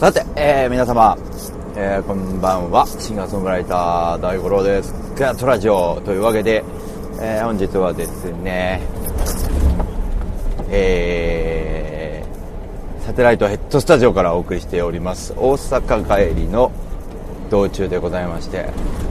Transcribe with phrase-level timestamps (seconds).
[0.00, 1.14] さて、えー、皆様、
[1.76, 2.86] えー、こんばんは。
[2.86, 4.94] シンガーソングライター大五郎です。
[5.14, 6.64] ガットラジオというわけで、
[7.20, 8.80] えー、本日はですね
[10.70, 16.72] えー、サテライトヘッドスタジオからお送りしております大阪帰りの
[17.50, 18.70] 道中でございまして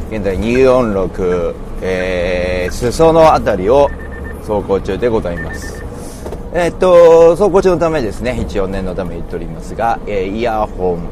[0.10, 3.92] 現在246、えー、裾野辺りを
[4.40, 5.79] 走行中でございます。
[6.52, 8.40] え、っと走行中のためですね。
[8.42, 11.08] 一応念のため言っておりますが、えー、イヤホン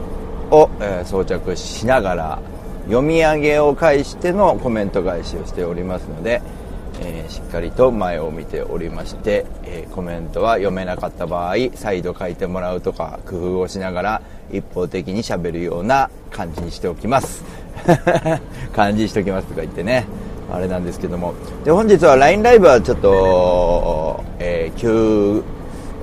[0.49, 2.39] を、えー、装着しながら
[2.85, 6.41] 読み上げを介してのコメント返しをしておりますので、
[7.01, 17.43] えー、しっかりと前を見ておりまして、え、コメントは読めなかった場合再度書いてもらうとか工夫をしながら一方的にしゃべるような感じにしておきます。
[18.73, 20.07] 感じにしておきますとか言ってね。
[20.51, 21.33] あれなんですけども。
[21.63, 25.43] で本日は LINE ライブはちょっと、えー、急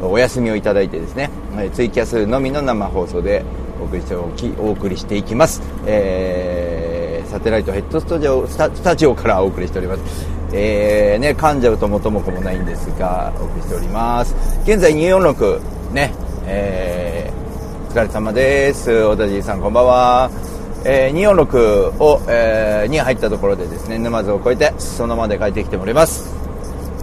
[0.02, 1.30] お休みをいただいてですね。
[1.72, 3.44] ツイキャスのみの生放送で
[3.80, 10.26] お送りしておきお送りしていきます、えー、サテライトヘッドスタジオスタスタジオからお送りしております。
[10.52, 14.34] えー、ね噛んじゃうと元も子もないんですがお送りしております。
[14.64, 16.12] 現在246ね
[16.46, 19.04] えー、お疲れ様です。
[19.04, 20.53] 小田尻さんこんばんは。
[20.86, 26.34] えー、246を、えー、に入ったところでですね沼津を越えてそのまで帰ってきております、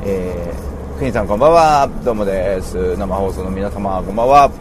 [0.03, 1.89] えー、国さんこんばんは。
[2.05, 2.95] どうもです。
[2.95, 4.51] 生放送の皆様こんばんは。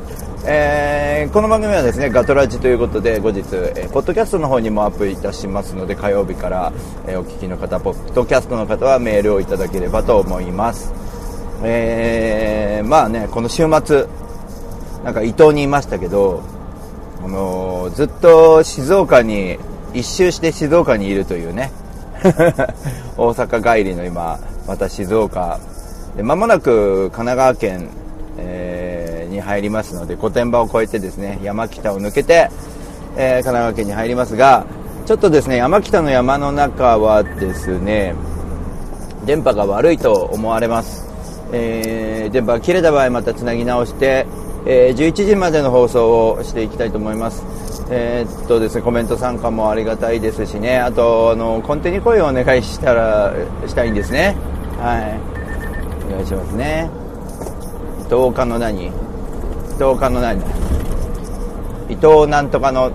[0.46, 6.72] えー、この番組はですねガトラジということで後日、えー、ポッドキャストの方にもアップいたしますので火曜日から、
[7.06, 10.94] えー、お聞きの方ポッドキャストの方はメールをいただければと思います。
[11.62, 14.06] えー、まあねこの週末
[15.04, 16.42] なんか伊東にいましたけど
[17.24, 19.58] あのずっと静岡に
[19.92, 21.72] 一周して静岡にいるというね。
[23.16, 25.58] 大阪帰りの今また静岡。
[26.16, 27.88] で間もなく神奈川県、
[28.38, 32.50] えー、に入りますので御殿場を越えてですね山北を抜けて、
[33.16, 34.66] えー、神奈川県に入りますが
[35.06, 38.14] ちょっとですね山北の山の中はですね
[39.24, 41.09] 電波が悪いと思われます、
[41.53, 44.26] えー、電波が切れた場合またつなぎ直して
[44.66, 47.44] えー、11時までの放送をしていきたいと思います。
[47.91, 53.34] えー、っとですね、コメント参加もありがたいですしね、あと、あの、コンテに声をお願いしたら、
[53.66, 54.37] したいんですね。
[54.78, 55.19] はい。
[56.09, 56.91] お願いしますね。
[58.00, 58.91] 伊藤家の何伊
[59.78, 60.41] 藤家の何
[61.88, 62.92] 伊藤なんとかの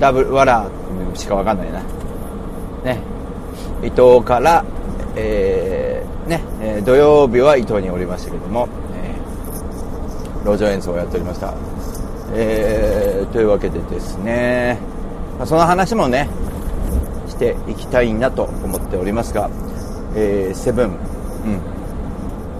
[0.00, 0.68] ダブル、わら
[1.14, 1.80] しかわかんないな。
[2.84, 3.00] ね。
[3.82, 4.64] 伊藤から、
[5.14, 8.68] えー、ね、土曜日は伊藤におりましたけども、
[10.46, 11.52] 路上演奏をやっておりました、
[12.32, 14.78] えー、というわけでですね、
[15.40, 16.28] ま、その話もね
[17.28, 19.50] していきたいなと思っておりますが、
[20.14, 20.86] えー、セブン。
[20.86, 21.60] うん。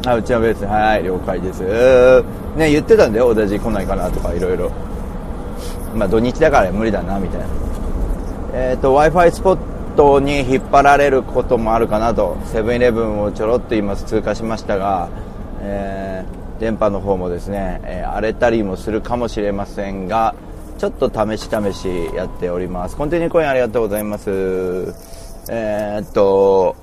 [0.07, 1.63] あうちのベースはい了解です。
[2.57, 3.29] ね言ってたんだよ。
[3.29, 4.71] 小田来ないかなとかいろいろ。
[5.95, 7.47] まあ土日だから無理だなみたいな。
[8.53, 9.59] えっ、ー、と w i f i スポッ
[9.97, 15.09] トに引っ張られることもあるかなとセブンイレブンをちょろっと今通過しましたが、
[15.61, 20.35] えー電波の方もですね、えー、荒れたりもするかもしれませんが
[20.79, 22.97] ちょっと試し試しやっております。
[22.97, 24.31] コンティニューコインありがとうございます。
[25.49, 26.77] えー、っと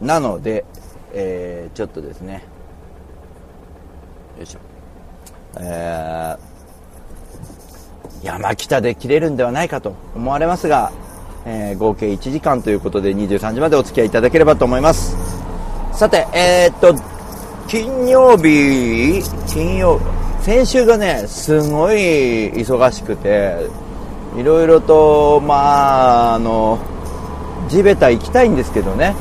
[0.00, 0.64] なので、
[1.12, 2.44] えー、ちょっとですね。
[4.36, 4.58] よいしょ。
[5.60, 10.92] えー、山北で切れるんではないかと思われますが、
[11.44, 15.16] えー、合計1時間ということで23時までお付き合いいただければと思います。
[15.92, 17.11] さてえー、っと
[17.72, 19.98] 金曜日、金曜、
[20.42, 23.66] 先週がね、すごい忙しくて、
[24.36, 26.78] いろいろと、まあ、あの、
[27.70, 29.16] 地べた行きたいんですけどね、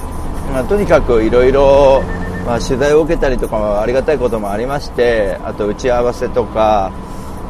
[0.51, 2.03] まあ、とにかくいろいろ、
[2.45, 6.91] ま、取材を受けたりとかもありがたいこともありまして、あと打ち合わせとか、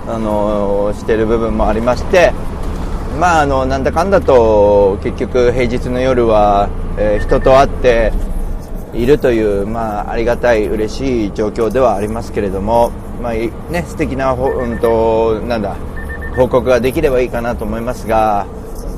[0.07, 2.31] あの、してる部分もありまして、
[3.19, 6.69] まあ、あの、なんだかんだと、結局平日の夜は、
[6.99, 8.13] えー、人と会って、
[8.93, 12.91] いるという、まあ、ありがたい、嬉しい状況ではありますけれども、
[13.21, 13.51] まあね、
[13.87, 15.75] 素敵なほ、うんと、なんだ、
[16.35, 18.45] 報告ができればいいかなと思いますが、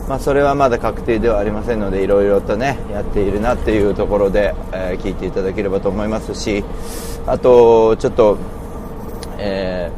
[0.07, 6.63] まあ、それはまだ確定ではありませんので、いろいろとね、やっているなっていうところで、えー、聞いていただければと思いますし、
[7.25, 8.38] あと、ちょっと、
[9.38, 9.92] え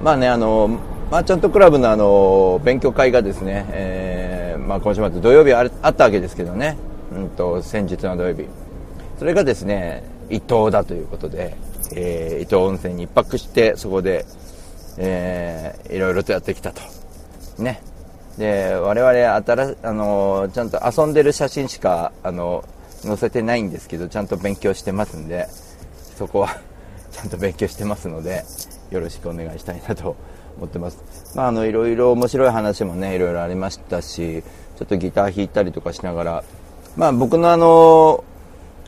[0.00, 0.78] ー、まあね、あの、
[1.10, 6.76] マーチャントクラブのあの、勉強会がですね、えー、まあ今週末土曜日あったわけですけどね、
[7.14, 8.61] うんと、先日の土曜日。
[9.22, 11.54] それがですね伊東だということで、
[11.94, 14.24] えー、伊東温泉に1泊してそこで、
[14.98, 16.82] えー、いろいろとやってきたと
[17.62, 17.80] ね
[18.36, 22.64] で我々新あのちゃんと遊んでる写真しかあの
[23.02, 25.46] 載せてないんですけどちゃんと勉強してますんで
[26.16, 26.58] そこは
[27.12, 28.42] ちゃんと勉強してますので
[28.90, 30.16] よろしくお願いしたいなと
[30.56, 30.98] 思ってます。
[31.36, 34.42] まあ、あの、いろいろ面白い話もね、いろいろありましたし、
[34.76, 36.44] ちょっとギター弾いたりとかしながら、
[36.94, 38.22] まあ、僕のあの、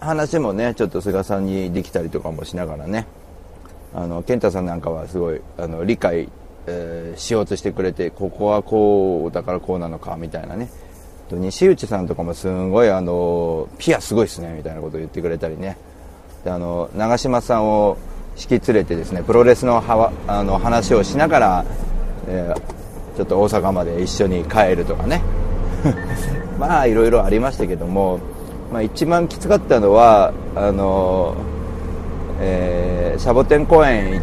[0.05, 3.07] 話もね、ちょっと菅さんにできたりとかもしながらね、
[3.93, 6.29] あの、健太さんなんかはすごい、あの、理解、
[6.67, 10.69] えー、しようとしてくれて、ここはこうだからこうなのか、みたいなね。
[11.31, 15.77] 西内さんとかもすごいあのピアすごいですねみたいなことを言ってくれたりね。
[16.45, 17.97] であの長嶋さんを
[18.37, 21.65] 引き連れてですねプロレスのはあの話をしながら、
[22.29, 25.23] えー、ちょっと大阪まで一緒に帰るとかね。
[26.59, 28.21] まあいろいろありましたけども、
[28.75, 31.37] まあ、一番きつかったのはあの、
[32.41, 34.21] えー、シャボテン公園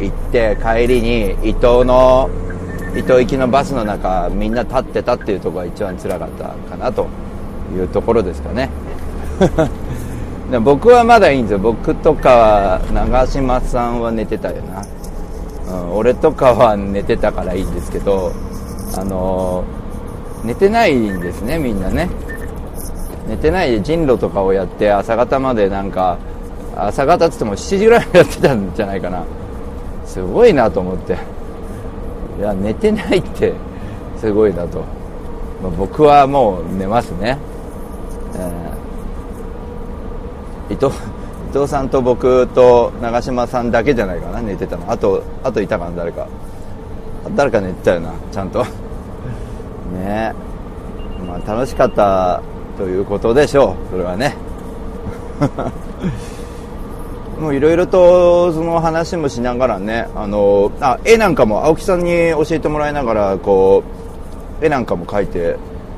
[0.00, 2.28] 行って帰りに伊藤の
[2.96, 7.06] 伊東行きのバスの中みんな立ってたっていうところが一番つらかったかなと
[7.76, 8.70] いうところですかね。
[10.64, 11.60] 僕はまだいいんですよ。
[11.60, 14.82] 僕とか長嶋さんは寝てたよな、
[15.72, 18.32] うん、俺とかは寝てたからいいんですけど
[18.98, 19.62] あの、
[20.42, 22.08] 寝てないんですねみんなね。
[23.28, 26.18] 寝てないで人狼とかをやって朝方までなんか
[26.76, 29.24] 朝方っつっても7時ぐらいやってたんじゃないかな。
[30.04, 31.18] すごいなと思って。
[32.38, 33.54] いや寝てないって
[34.18, 34.80] すごいなと、
[35.62, 37.38] まあ、僕はもう寝ますね、
[38.34, 40.94] えー、伊藤
[41.50, 44.90] 伊藤さんと僕と長嶋さんだけじゃないかな寝てたの。
[44.90, 46.28] あとあといたかな誰か。
[47.34, 48.62] 誰か寝てたよなちゃんと。
[49.94, 50.32] ね。
[51.26, 52.42] まあ楽しかった
[52.76, 53.90] ということでしょう。
[53.90, 54.36] それはね。
[57.40, 63.82] もういろいろとその話もしながらねあのあ絵なんかも青木さんに教えてもらいながらこ
[64.60, 65.56] う絵なんかも描いて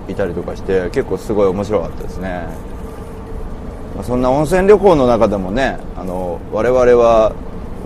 [0.09, 2.47] いたりとかして結構すごい面白かったですね。
[4.03, 7.33] そんな温泉旅行の中でもねあの我々は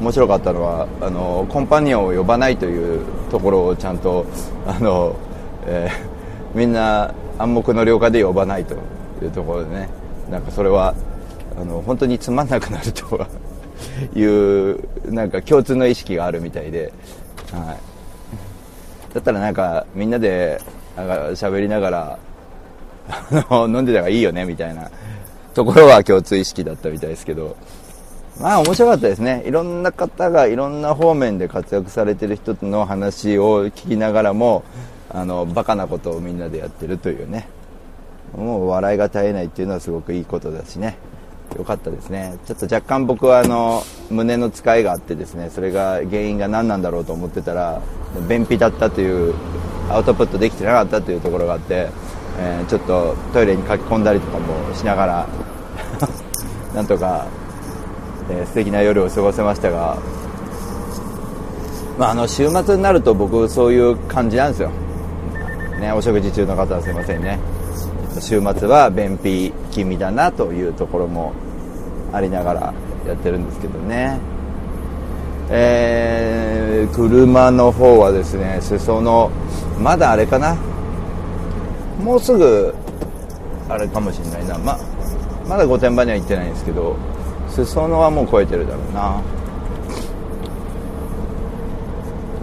[0.00, 3.00] 面白かったのはあのコンパニオンを呼ばないという
[3.30, 4.26] ところをちゃんと
[4.66, 5.16] あの、
[5.66, 8.74] えー、みんな暗黙の了解で呼ばないと
[9.22, 9.88] いうところでね。
[10.30, 10.94] なんかそれは
[11.60, 13.26] あの本当につまんなくなるとは
[14.14, 16.92] いうなんか共通の意識があるみたいで、
[17.52, 20.60] はい、だったらなんかみんなで
[20.96, 22.18] なんか喋りながら
[23.50, 24.90] 飲んでた方がいいよねみたいな
[25.54, 27.56] ところは共通意識だったみたいですけど。
[28.40, 29.42] まあ面白かったですね。
[29.46, 34.64] いろんな方がいろんな方面で活躍されてる人の話を聞きながらも
[35.12, 37.48] あのバカなことをみんなでやってるというね。
[38.36, 40.96] もう笑いが絶えないっていうのはすごくいいことだしね。
[41.56, 42.38] 良かったですね。
[42.46, 47.82] ちょっと若干僕はあの胸の使いがあってですねそれが原因が何なんだろうと思ってたら
[48.28, 49.34] 便秘だったという
[49.90, 51.88] アウトプットできてなかったというところがあって、
[52.38, 55.28] えー、ちょっとトイレに書き込んだりとかもしながら
[56.74, 57.26] なんとか、
[58.30, 59.98] えー、素敵な夜を過ごせましたが、
[61.98, 64.70] まあ、あの週末になると僕そういう感じなんですよ、
[65.82, 67.40] ね、お食事中の方はすいませんね。
[68.20, 71.32] 週末は便秘気味だなというところも
[72.12, 72.74] ありながら
[73.04, 74.16] やってるんですけどね。
[75.50, 79.30] えー、車の方はですね裾の
[79.80, 80.56] まだあれかな。
[82.00, 82.72] もうすぐ
[83.68, 84.56] あれかもしれないな。
[84.58, 84.78] ま
[85.48, 86.94] まだ御殿場には行ってないんですけど
[87.48, 89.20] 裾野はもう超えてるだろうな。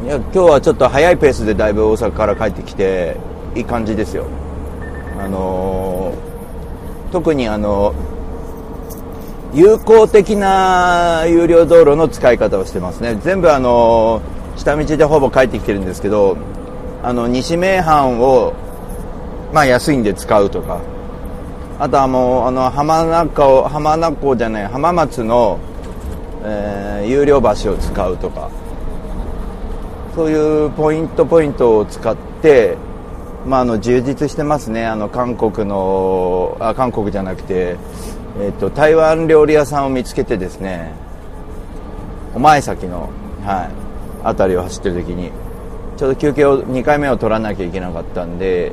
[0.04, 3.16] いや今日はちょっと早いペースでだいぶ大阪から帰ってきて
[3.56, 4.26] いい感じですよ。
[5.20, 6.14] あの
[7.12, 7.94] 特にあの
[9.54, 13.18] 有効的な有料道路の使い方をしてますね。
[13.22, 14.22] 全部あの
[14.56, 16.38] 下道でほぼ帰ってきてるんですけど
[17.04, 18.54] あの西名阪を
[19.54, 20.80] まあ安いんで使うとか。
[21.82, 25.58] あとはもうあの浜中を浜名湖じゃない浜松の、
[26.44, 28.50] えー、有料橋を使うとか。
[30.14, 32.76] そういうポイントポイントを使って
[33.46, 34.86] まあ、あの充実してますね。
[34.86, 37.78] あの韓国のあ韓国じゃなくて、
[38.40, 40.92] えーと、台湾料理屋さんを見つけてですね
[42.36, 43.10] お前先の、
[43.44, 43.70] は
[44.24, 45.32] い、辺りを走ってる時に
[45.98, 48.72] ちょうど休憩を2回目を取らなきゃいけなかったんで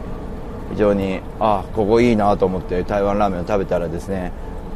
[0.70, 4.32] 非常にあここいいなと思って台湾ラーメンを食べたらですね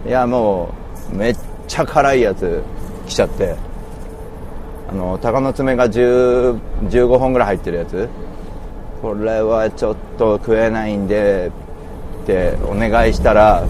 [0.06, 0.74] いやも
[1.12, 1.36] うめっ
[1.68, 2.62] ちゃ辛いやつ
[3.06, 3.56] 来ちゃって
[4.88, 8.08] あの鷹の爪が15本ぐらい入ってるやつ
[9.00, 11.50] これはちょっと食えないんで
[12.22, 13.66] ってお願いしたら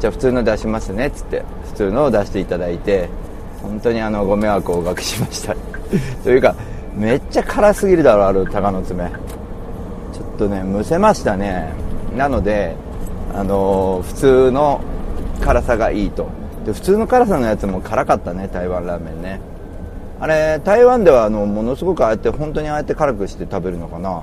[0.00, 3.08] じゃあ普通の出しますねっつって普通のを出していただいて
[3.62, 5.54] 本当にあのご迷惑をおかけしました。
[6.22, 6.54] というか
[6.94, 9.08] めっちゃ辛すぎるだろある鷹の爪。
[10.12, 11.70] ちょっとねむせましたね。
[12.16, 12.76] なので
[13.34, 14.80] あの普通の
[15.42, 16.28] 辛さがいいと。
[16.64, 19.40] で普通の辛さのやつも辛かったね台湾ラーメンね。
[20.20, 24.22] あれ台湾ではあのものすごくああやって本当にああやって辛くして食べるのかな。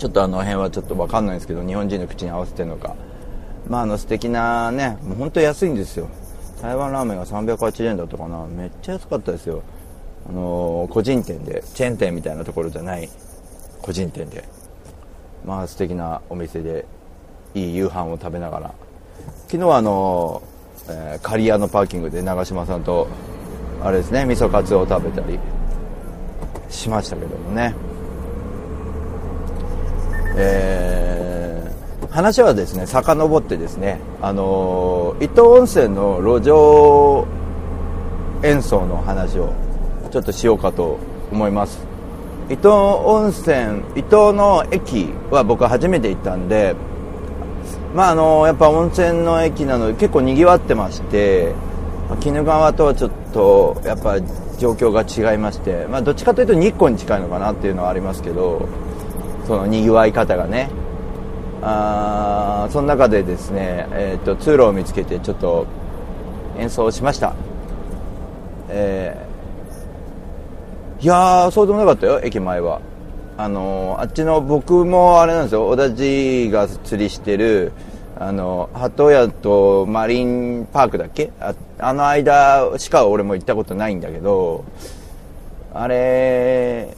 [0.00, 2.96] ちょっとあの辺はちょっと分かんないんですけど日本人の口に合わせてるのか。
[3.68, 6.08] まああの素敵なねもう本当安いんですよ。
[6.62, 8.46] 台湾ラーメンが380円だったかな。
[8.46, 9.62] めっちゃ安かったですよ。
[10.26, 13.10] あの個人店でチェーン店みたいなところじゃない
[13.82, 14.48] 個人店で。
[15.44, 16.86] まあ素敵なお店で
[17.54, 18.74] いい夕飯を食べながら。
[19.48, 20.40] 昨日はあの、
[20.88, 23.06] えー、刈谷のパーキングで長嶋さんと
[23.82, 25.38] あれですね味噌カツを食べたり
[26.70, 27.89] しましたけどもね。
[30.36, 37.26] えー、話はですね遡ってですねあの伊東温泉の路上
[38.42, 39.52] 演奏の話を
[40.10, 40.98] ちょっとしようかと
[41.30, 41.90] 思います。
[42.50, 46.74] 伊東温泉伊東の駅は僕初めて行ったんで
[47.94, 51.54] まああのやっぱ温泉の駅なので結構にぎわってまして
[52.10, 54.20] 鬼怒川とはちょっとやっぱ
[54.58, 58.68] 状況が違いまして、まあ、どっちかというと日光に近いのかなっていうのはありますけど
[59.50, 60.70] そのにぎわい方がね。
[61.60, 65.66] あその中でですね、えーと、通路を見つけてちょっと
[66.56, 67.34] 演奏しました、
[68.68, 72.80] えー、いやーそうでもなかったよ駅前は。
[73.36, 75.68] あのー、あっちの僕もあれなんですよ。
[75.68, 77.72] 小田地が釣りしてる
[78.20, 81.32] あの鳩屋とマリンパークだっけ？
[81.40, 84.64] ああの間しか俺も行ったことないんだけど
[85.74, 86.96] あれ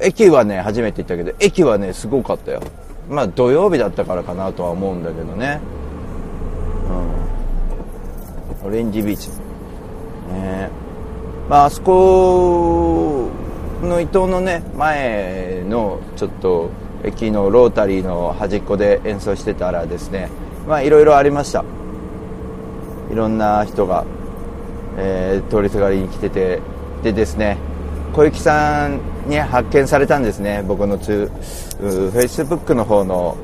[0.00, 2.60] 駅はね初めて行ったけど駅はねすごかったよ。
[3.08, 5.60] まあ土曜日だったからかなとは思うんだけどね。
[8.62, 8.68] うん。
[8.68, 9.30] オレンジビーチ。
[10.32, 10.70] ね。
[11.48, 13.30] まああそこ
[13.82, 16.70] の伊東のね前のちょっと
[17.04, 20.28] 駅のロータリーの端っこで演奏してたらですね
[20.66, 21.64] まあいろいろありました。
[23.10, 24.04] いろんな人が、
[24.98, 26.60] えー、通りすがりに来てて
[27.04, 27.56] でですね
[28.12, 30.64] 小雪さんに発見されたんですね。
[30.66, 33.36] 僕のツーフェイスブックの方の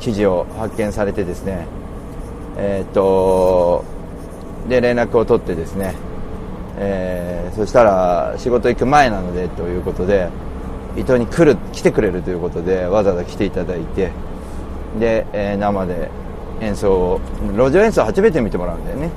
[0.00, 1.66] 記事を発見されてですね。
[2.56, 3.84] えー、っと
[4.68, 5.94] で連絡を取ってですね、
[6.78, 10.28] えー、そしたら仕事行く前なのでということで
[10.96, 14.10] 伊東に来る来てくれるということでわざわざ来ていただいて
[15.00, 16.10] で、えー、生で
[16.60, 17.20] 演奏を
[17.56, 19.10] 路上演奏初めて見てもらうんだよね、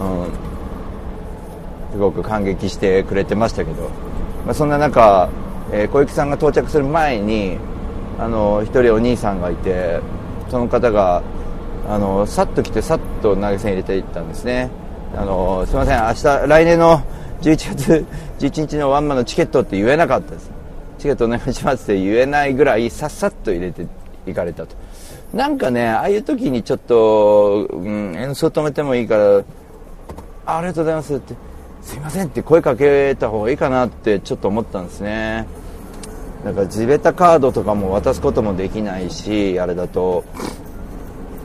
[0.00, 3.90] うん、すごく感激してくれてましたけど、
[4.46, 5.28] まあ、そんな中、
[5.72, 7.58] えー、小雪さんが到着する前に
[8.18, 10.00] あの一人お兄さんがいて
[10.48, 11.22] その方が
[11.88, 14.70] あのさっと来てさっと投げ銭入れていったんですね。
[15.16, 17.00] あのすいません明日来年の
[17.42, 18.06] 11月
[18.38, 20.50] 11日のワンマンのチケットって言えなかったです。
[20.98, 23.86] チケットお願いしますって言えないぐらいさっさっと入れて
[24.26, 24.76] いかれたと。
[25.32, 29.42] なんかねああいう時にちょっと、うん、演奏止めてもいいから
[30.46, 31.34] ありがとうございますって
[31.86, 35.46] すいませんって声かけた方がいいかなってちょっと思ったんですね。
[36.44, 40.24] だから地べたカードとかも渡すこともできないしあれだと。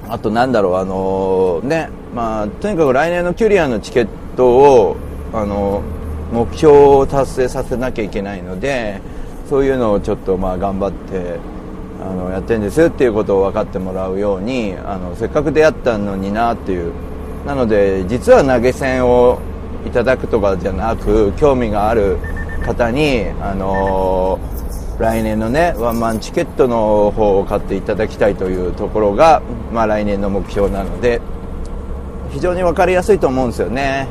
[0.09, 4.97] あとなんだろうあのねまあとにかく来年のキュリアのチケットを
[5.31, 5.83] あの
[6.33, 8.99] 目標を達成させなきゃいけないので
[9.47, 11.39] そういうのをちょっとまあ頑張って
[12.01, 16.91] あのやってんですっていうことを分かってもらうようにあのせっかく出会ったのになっていう。
[17.45, 19.39] なので実は投げ銭を
[19.85, 22.17] いただくとかじゃなく興味がある
[22.65, 24.39] 方にあの
[24.99, 31.21] 来年のねワンマンチケットの方を買っていただきたいというところが、まあ、来年の目標なので
[32.31, 34.07] 非常に分かりやすいと思うんですよね。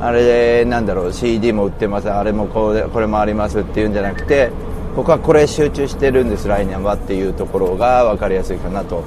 [0.00, 4.50] あれなんだろう CD も売ってますあれもこうこれもありますっていうんじゃなくて
[4.96, 9.04] 僕はこれ集中してるんです来年はっていうところが分かりやすいかなと、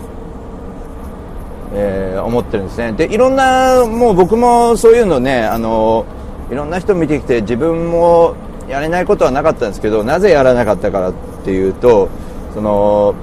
[1.75, 2.93] えー、思ってるんですね。
[2.93, 6.05] でいろんなもう僕もそういうのねあの
[6.51, 8.35] いろんな人見てきて自分も
[8.67, 11.13] やれないことはなかったんですけどなぜやらなかったからっ
[11.43, 12.09] ていうと
[12.53, 13.15] その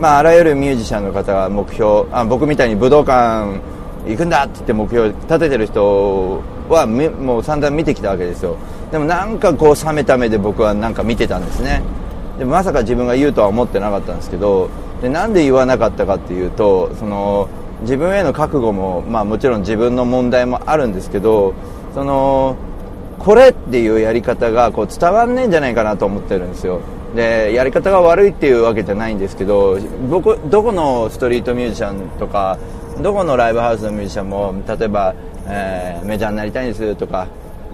[0.00, 3.60] まあ、あらゆるミュージシャンの方が目標あ僕みたいに武道館
[4.06, 8.56] 行くんだって言って目標立ててる人はもう散々見てきたわけですよ。
[8.92, 11.82] でもなんかこう冷めた目で僕はなんか見てたんですね。
[12.38, 14.70] でまさか自分が言うとは思ってなかったんですけど
[15.02, 17.48] でなんで言わなかったかっていうとその
[17.82, 21.54] 自分への覚悟も、まあ、もちろん自分の問題もあるんですけど
[21.94, 22.56] その
[23.18, 26.80] これっていうやり方がこう伝わんねえんじゃないかなと思ってるんですよ。
[27.14, 29.78] でやり方が悪いっていうわけじゃないんですけど
[30.10, 32.58] 僕どこのストリートミュージシャンとか
[33.00, 35.14] どこのライブハウスのミュージシャンも例えば
[35.50, 37.26] えー、メジャーになりたいんですとか、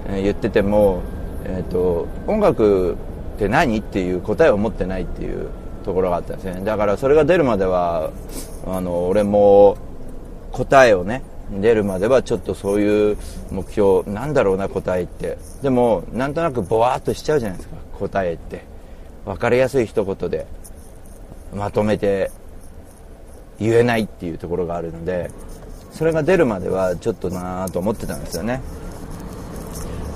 [0.06, 1.02] えー、言ってても、
[1.44, 2.96] えーと、音楽
[3.36, 5.48] って何っていう答えを持ってないっていう。
[5.84, 6.64] ところがあったんですね。
[6.64, 8.10] だからそれが出るまでは
[8.66, 9.76] あの俺も
[10.52, 11.22] 答えをね
[11.60, 13.16] 出るまではちょっとそういう
[13.50, 15.38] 目標なんだろうな答えって。
[15.62, 17.76] でもなんとなくボワーっとしちゃうじゃないですか。
[17.98, 18.62] 答えって。
[19.24, 20.46] 分かりやすい一言で
[21.54, 22.30] まとめて
[23.58, 25.30] 言えないっていうところがあるので
[25.92, 28.60] それが出るまではちょっとなぁと思ってたんですよね。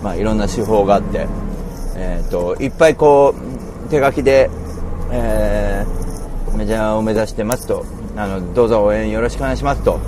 [0.03, 1.27] まあいろんな手法があって、
[1.97, 3.35] えーと、いっぱいこ
[3.87, 4.51] う手書きで、
[5.11, 7.85] えー、メジャーを目指してますと。
[8.17, 9.99] あのどうぞ応援よろしくお願いしますと。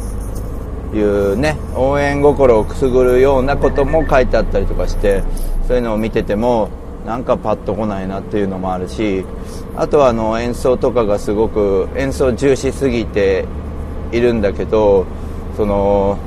[0.92, 5.22] いうね応援心をくすぐるようなことも書いてあったりとかして
[5.68, 6.68] そういうのを見てても
[7.06, 9.24] なんかパッと来ないなっていうのもあるし
[9.76, 13.44] あとはあの演奏とかがすごく演奏重視すぎて
[14.10, 15.06] いるんだけど
[15.56, 16.18] その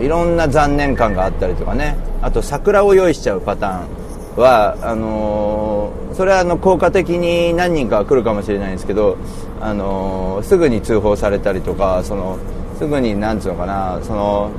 [0.00, 1.94] いろんな残念感があったりとかね。
[2.22, 3.99] あと桜を用意しちゃうパターン。
[4.40, 9.16] はあのー、それはあの効果的に何人か来るかもしれないんですけど、
[9.60, 12.38] あのー、すぐに通報されたりとかその
[12.78, 14.50] すぐになんつうのかなその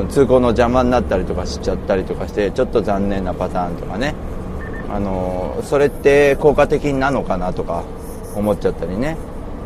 [0.00, 4.14] うん通行の邪魔になったりとかしちゃったりとかしてちょっと残念なパターンとかね。
[4.90, 7.84] あのそれって効果的なのかなとか
[8.34, 9.16] 思っちゃったりね。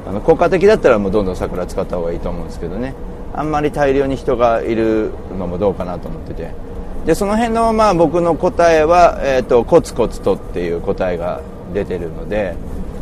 [0.05, 2.95] あの効果的だったらもうどんどん桜使った方がいいと思うんですけどね。
[3.35, 6.72] あんまり大量に人がいるのもどうかなと思ってて。
[7.07, 11.41] でその辺のまあ僕の答えは、えーと、コツコツとっていう答えが
[11.75, 12.55] 出てるので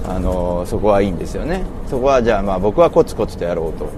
[0.06, 1.62] あのそこはいいんですよね。
[1.86, 3.88] そこはじゃあまあ僕はコツコツとやろうと。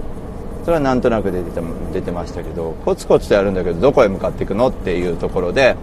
[0.63, 5.75] それはなんとなく出て出てましたけどコツコツとやるんだけどどこへ向かっていくのっていうところで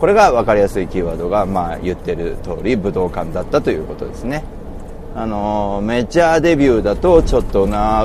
[0.00, 4.44] これが分かりやすいキーワードが、まあ、言ってる通り武道館だったということですね。
[5.14, 8.04] あのメジャーデビューだとちょっとな、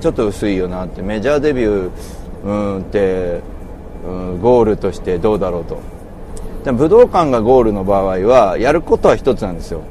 [0.00, 3.40] ちょっと薄いよなってメジャーデビュー、うん、って、
[4.40, 5.78] ゴールとしてどうだろうと。
[6.72, 9.82] 武道館がゴールの場合はやることは一つなんですよ。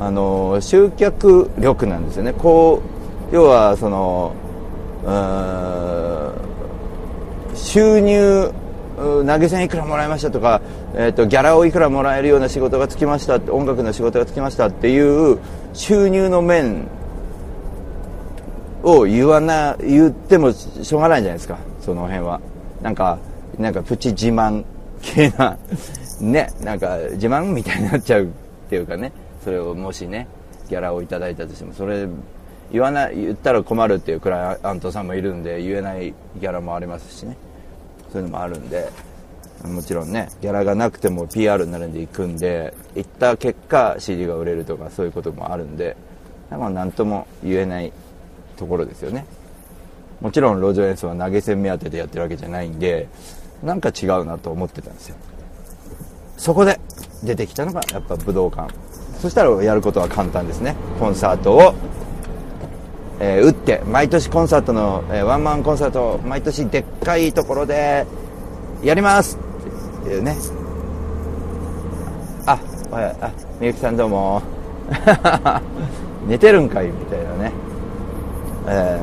[0.00, 2.32] あの集客力なんですよね。
[2.32, 2.82] こ
[3.32, 4.32] う要はその
[7.54, 8.52] 収入
[8.96, 10.60] 投げ銭いくらもらいましたとか、
[10.94, 15.38] えーと、ギャラをいくらもらえるような仕事がつきました音楽の仕事がつきましたっていう
[15.72, 16.88] 収入の面
[18.82, 21.58] を言わな言ってもしょうがないじゃないですか。
[21.80, 22.40] その辺は。
[22.82, 23.18] なんか
[23.58, 24.64] なんかプチ自慢
[25.02, 25.56] 系な
[26.20, 28.28] ねなんか自慢みたいになっちゃうっ
[28.68, 29.12] ていうかね。
[29.44, 30.26] それをもしね
[30.68, 32.06] ギャラをいただいたとしてもそれ
[32.70, 37.36] 言わない言ったら困るっていうクライアントさんもいるんで言えないギャラもありますしね。
[38.12, 38.90] そういうのもあるんで
[39.64, 45.96] もちろんねギャラがなくても PR になるんで行くんで行った結果 CD が売れるとかそういうこともあるんで
[46.50, 47.92] 何とも言えない
[48.56, 49.26] ところですよね。
[50.20, 53.08] もちろん路上演奏は投げ銭目当てでやってるわけじゃないんで
[53.62, 55.16] なんか違うなと思ってたんですよ。
[56.36, 56.78] そこで
[57.22, 58.72] 出てきたのがやっぱ武道館。
[59.20, 60.76] そしたらやることは簡単ですね。
[61.00, 61.74] コンサートを
[63.20, 68.06] えー、打って毎年コンサートの、えー、ワンマンコンサートを毎年でっかいところで
[68.82, 69.38] やります。
[70.02, 70.36] っていうね。
[72.46, 72.58] あ
[72.92, 74.40] あみゆきさんどうも。
[76.28, 76.86] 寝てるんかい？
[76.86, 77.52] みたいなね、
[78.68, 79.00] え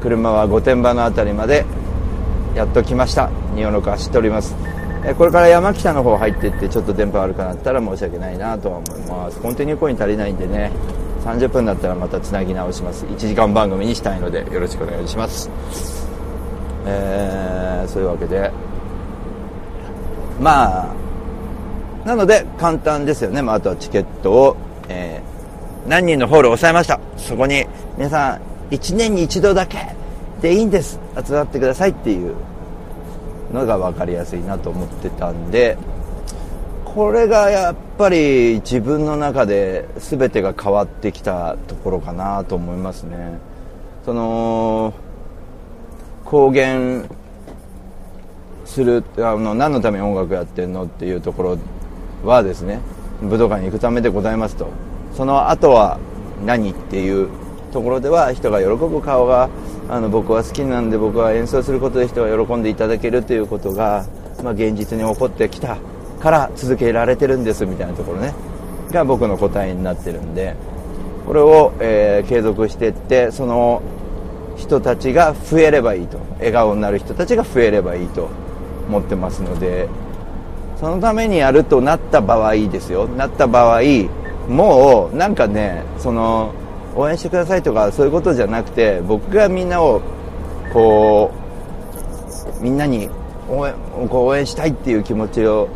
[0.00, 1.64] ー、車は御殿場の辺りまで
[2.54, 3.30] やっと来ました。
[3.54, 4.54] 246走っております。
[5.18, 9.40] これから山北の方入っていってちょっと電波悪くなったら申し訳ないなとは思います。
[9.40, 10.70] コンティニューコイン足りないんでね。
[11.24, 13.04] 30分だったらまたつなぎ直します。
[13.06, 15.50] 1時間番組にしたいのでよろしくお願いします。
[16.86, 18.50] えー、そういうわけで。
[20.40, 20.94] まあ
[22.04, 24.56] なので簡単ですよね、まあ、あとはチケットを、
[24.88, 27.00] えー、何人のホールを抑えました。
[27.16, 27.64] そこに
[27.96, 29.94] 皆さん1年に1度だけ
[30.42, 30.98] でいいんです。
[31.24, 32.34] 集まってくださいっていう
[33.52, 35.78] のが分かりやすいなと思ってたんで
[36.84, 43.38] これがやっぱり自分の中で全てが変わってきたところかなと思いますね。
[44.04, 44.92] その
[46.24, 47.08] 公言
[48.64, 51.58] するあの何のために音楽やってんのっていうところ
[52.24, 52.80] はですね
[53.20, 54.68] 武道館に行くためでございますと。
[55.14, 55.98] その後は
[56.44, 57.28] 何っていう
[57.72, 59.48] ところでは人が喜ぶ顔が
[59.92, 64.06] あの僕は好きなんで僕は演奏することで人が喜んでいただけるということが、
[64.42, 65.76] まあ、現実に起こってきた
[66.18, 68.32] から続けられてるんですみたいなところね。
[68.90, 70.56] が僕の答えになってるんで
[71.26, 73.82] これを、えー、継続していってその
[74.56, 76.18] 人たちが増えればいいと。
[76.38, 78.30] 笑顔になる人たちが増えればいいと
[78.88, 79.88] 思ってますので
[80.80, 83.08] そのためにやるとなった場合ですよ。
[83.08, 83.82] なった場合
[84.48, 86.54] もうなんかねその
[86.94, 90.02] 応援してくださいとかそういうことじゃなくて僕がみんなを
[90.72, 91.32] こ
[92.60, 93.08] うみんなに
[93.48, 93.74] 応援
[94.08, 95.68] こう応援したいっていう気持ちを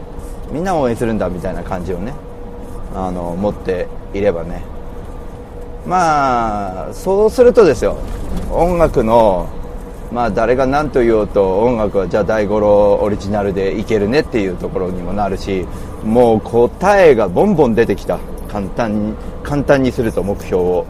[0.51, 2.13] みんな応援するんだみたいな感じをね
[2.95, 4.63] あの持っていればね。
[5.87, 7.97] まあそうするとですよ。
[8.51, 9.49] 音楽の
[10.13, 15.67] まあ誰が何と言おうと音楽はじゃあ大五郎オリジナルでいけるねっていうところにもなるし
[16.05, 18.19] もう答えがボンボン出てきた。
[18.49, 20.87] 簡単に簡単にすると目標を。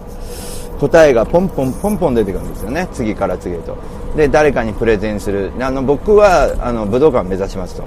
[0.80, 2.88] 答えがポンポンポンポン出てくるんですよね。
[2.92, 3.76] 次から次へと。
[4.16, 5.52] で誰かにプレゼンする。
[5.60, 7.84] あの僕はあの武道館を目指しますと。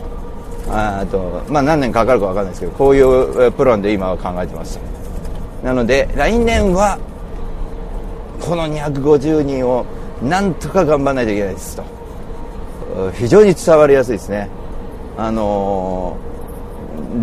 [0.72, 4.80] あと、まあ、何年かかるか分かんないですけどこういうプランで今は考えてます
[5.64, 7.00] なので来年は
[8.40, 9.86] この250人を
[10.22, 11.84] なんとか頑張らないといけないですと。
[13.14, 14.50] 非常に伝わりやすいですね。
[15.18, 16.18] あの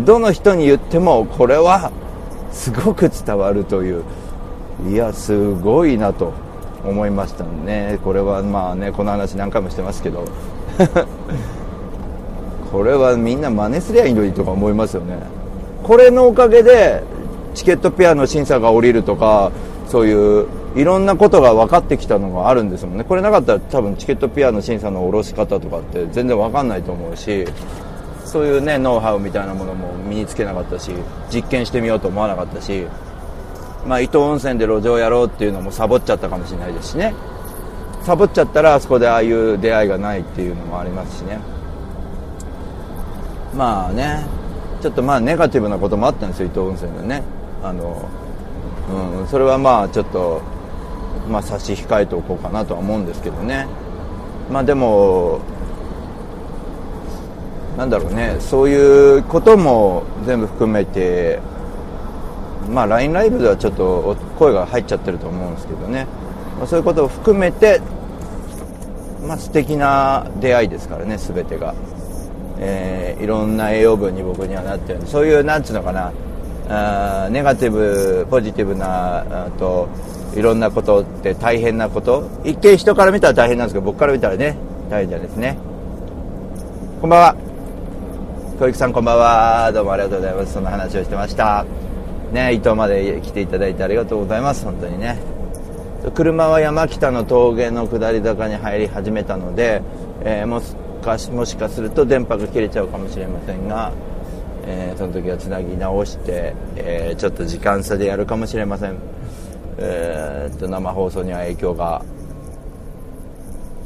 [0.05, 1.91] どの人に言ってもこれは
[2.51, 4.03] すごく伝わるという。
[4.85, 6.33] いやすごいなと
[6.85, 7.99] 思いましたね。
[8.03, 10.25] これはまあねこの話何回もしてますけど。
[12.71, 15.17] これはみんな真似すりゃいいのにとか思いますよね。
[15.83, 17.01] これのおかげで
[17.55, 19.51] チケットペアの審査が下りるとか
[19.87, 23.03] そういういろんなことが分かってきたのがあるんですもんね。
[23.03, 27.47] これなかったら多分チケットペアの審査の下ろし方とかって全然分かんないと思うし
[28.25, 30.91] そういうねノウハウみたいなものも身につけなかったし
[31.33, 32.85] 実験してみようと思わなかったし
[33.87, 37.13] まあ、伊東温泉で路上やろうっていうのもサボっちゃったかもしれないですしね。
[38.03, 41.39] サボっちゃったらあそこでああいう出会いがないっていうのもありますしね。
[43.55, 44.25] まあね。
[44.81, 47.23] ちょっとまあネガティブなこともあったんですよ伊東温泉でね。
[47.63, 48.09] あの、
[49.21, 50.41] うん、それはまあちょっと、
[51.29, 53.67] まあ、差し控えておこうかなとは思うんですけどね。
[54.51, 55.39] まあでも
[57.77, 58.35] なんだろうね。
[58.39, 61.39] そういうことも全部含めて
[62.69, 66.07] まあ、LINE ライブではちょっと声が入っちゃってると思うんですけどね、
[66.57, 67.81] まあ、そういうことを含めて、
[69.25, 71.73] まあ、素敵な出会いですからね全てが、
[72.59, 76.11] えー、いろんな栄養分に僕にはなってるそういうなんつうのかな
[76.69, 79.87] あネガティブポジティブなと
[80.35, 82.29] いろんなことって大変なこと。
[82.43, 84.55] 一見人から見たら大変なんですけど僕から見たらね
[84.89, 85.57] 大変じゃないですね。
[87.01, 87.35] こんばんは。
[88.59, 89.71] 小池さんこんばんは。
[89.71, 90.53] どうもありがとうございます。
[90.53, 91.65] そんな話をしてました。
[92.31, 94.65] ね、伊東まで来ていただいてありがとうございます。
[94.65, 95.17] 本当にね。
[96.13, 99.81] 車は山北の峠の下り坂に入り始めたので、
[100.23, 103.91] えー、もしかしもしかすると電波が切れちゃうかもしれませんが、
[104.65, 108.97] えー、その時はつなぎ直して、えー、ちょっと時間差でやるかもしれません、
[109.77, 112.03] えー、と生放送には影響が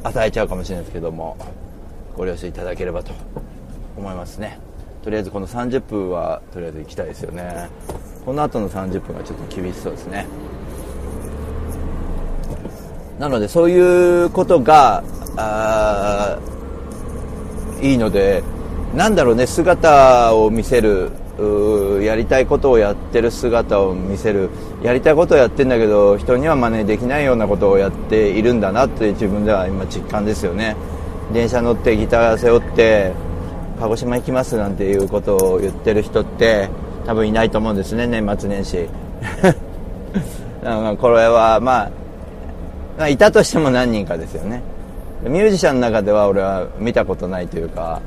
[0.04, 1.38] 与えちゃうかもしれないですけども
[2.16, 3.14] ご了承いただければと
[3.96, 4.60] 思いますね。
[5.04, 7.70] とりあえずこの30分はとりあえず行きたいですよね。
[8.26, 10.28] この後の30分はちょっと厳しそうですね。
[13.20, 15.04] なのでそういうことが
[17.82, 18.44] いいので
[18.96, 21.12] なんだろうね姿を見せる
[22.04, 24.50] やりたいことをやってる姿を見せる。
[24.84, 30.76] やりたいことをやってんだけど人には真似できないようなことをやっているんだなって自分では今実感ですよね。
[31.34, 33.14] 電車乗ってギター背負って
[33.80, 36.70] 鹿児島行きますなんていうことを言ってる人って
[37.12, 38.88] 多分いないと思うんですね年末年始。
[40.98, 41.92] これはま
[42.98, 44.62] あいたとしても何人かですよね。
[45.24, 48.02] ミュージシャンの中では俺は見たことないというか、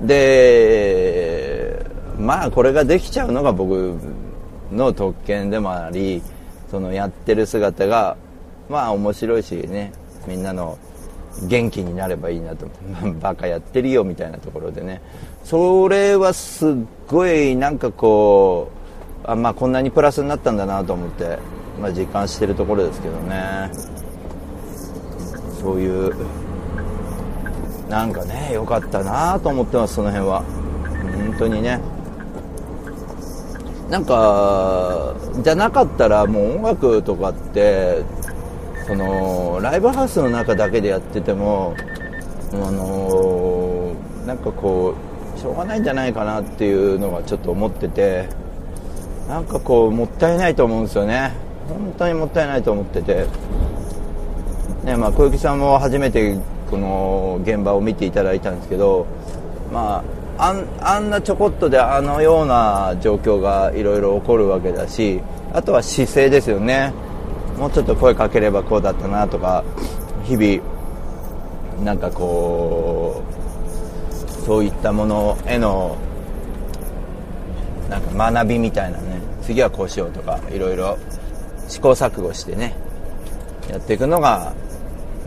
[0.00, 1.84] うん、で
[2.16, 3.96] まあこれができちゃうのが僕
[4.70, 6.22] の特権でもあり
[6.70, 8.16] そのやってる姿が
[8.68, 9.90] まあ面白いしね
[10.28, 10.78] みんなの
[11.48, 12.66] 元気になればいいなと。
[13.20, 15.00] バカやってるよみたいなところでね。
[15.44, 16.74] それはすっ
[17.08, 18.70] ごいなんかこ
[19.24, 21.38] うあまあこんなにプラスになったんだなと思って、
[21.80, 23.70] まあ、実感してるところですけどね。
[25.60, 26.12] そういう
[27.88, 30.42] なんかね良かったなと思ってますその辺は。
[30.42, 31.80] 本当にね。
[33.90, 38.02] なんかじゃなかったらもう音楽とかって
[38.86, 41.76] そのライブハウスの中だけでやってても
[42.54, 43.94] あの
[44.26, 45.11] なんかこう
[45.42, 48.28] しょうがないんじゃないかなっていうのがちょっと思ってて
[49.28, 51.32] なんかこうもったいないと思うんですよね。
[51.68, 53.26] 本当にもったいないと思ってて、
[54.84, 56.38] ねまあ、小雪さんも初めて
[56.70, 59.06] この現場を見ていただいたんですけど、
[59.72, 60.04] ま
[60.38, 65.20] あ、あんあんなちょこっとであのような状況がいろいろ起こるわけだし
[65.52, 66.92] あとは姿勢ですよね。
[67.58, 69.64] もうちょっと声かければこうだったなとか
[70.24, 73.41] 日々なんかこう
[74.44, 75.96] そういったものへの
[77.88, 80.98] なんか学びみたいなね次はこうしようとかいろいろ
[81.68, 82.74] 試行錯誤してね
[83.70, 84.54] やっていくのが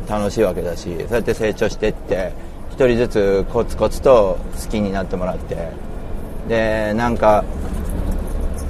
[0.08, 2.34] 楽しいわけだしそうやって成長していって
[2.72, 5.70] 1人ずつコツコツと好きになってもらって
[6.48, 7.44] でなんか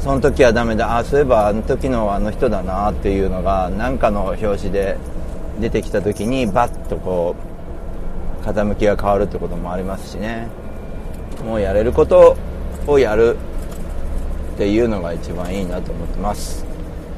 [0.01, 4.97] その時はダメだあそういえばあの時のあの人だなっていうのが何かの表紙で
[5.60, 7.54] 出てきた時にバッとこう
[8.45, 10.47] 傾きが変わるってこともありますしね。
[11.43, 12.38] もうやれること
[12.88, 13.38] をやる
[14.55, 16.65] っていうのが一番いいなと思ってます。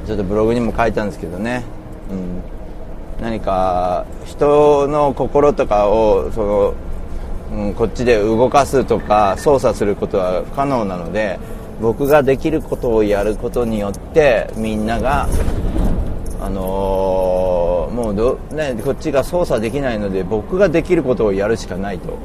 [0.07, 1.65] ちょっとブログにも書いたんですけどね、
[2.09, 2.41] うん、
[3.21, 6.73] 何か人の心とかをそ
[7.51, 11.37] の、うん、こっちで動かすとか操作することは不可能なので
[11.81, 15.27] 僕ができることをやることによってみんなが
[16.39, 16.86] あのー、
[18.13, 22.17] もう、ね、こっちが操作できないので僕ができることをやるしかないと。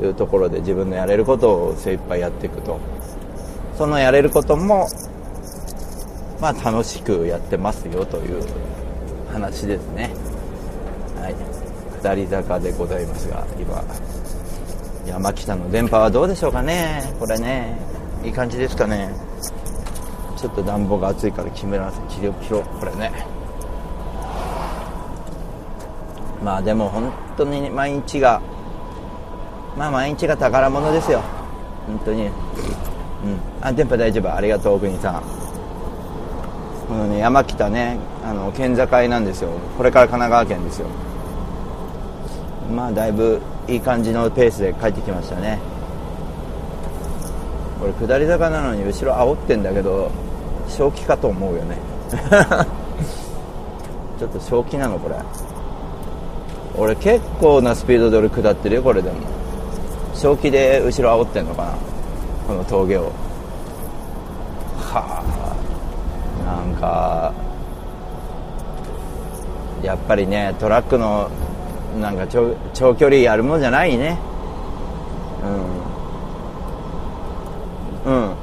[0.00, 2.78] いうところで自分のやれることを精一杯やっていくと。
[3.76, 4.86] そのやれることも、
[6.40, 8.42] まあ、楽しくやってますよという
[9.32, 10.10] 話ですね。
[11.16, 11.34] はい。
[12.00, 13.84] 下り坂でございますが今
[15.06, 17.02] 山北の電波はどうでしょうかね。
[17.18, 17.76] これね
[18.24, 19.08] いい感じですかね。
[20.36, 22.62] ちょっと暖房が暑いから決めらせ切り切ろ。
[22.62, 23.41] これね。
[26.44, 28.40] まあでも本当に毎日が
[29.76, 31.22] まあ毎日が宝物ですよ。
[31.86, 32.26] 本当に。
[32.26, 32.30] うん。
[33.60, 34.34] あ電波大丈夫？
[34.34, 35.22] ありがとう国さん。
[36.88, 39.50] このね山北ねあの県境なんですよ。
[39.76, 40.88] これから神奈川県ですよ。
[42.74, 45.58] まあだいぶいい感じのペースで帰ってきましたね。
[47.80, 50.10] これ下り坂なのに後ろ煽ってんだけど
[50.68, 51.76] 正気かと思うよね。
[54.18, 55.16] ちょっと正気なのこれ。
[56.76, 59.16] 俺結構なスピードで俺下ってるよこれでも。
[60.14, 61.74] 正気で後ろ煽ってんのかな
[62.46, 63.12] この峠を。
[64.78, 66.44] はあ。
[66.44, 67.32] なんか
[69.82, 71.30] やっぱりねトラックの
[72.00, 74.18] なんか長長距離やるもんじゃないね。
[78.06, 78.12] うん。
[78.12, 78.34] うん。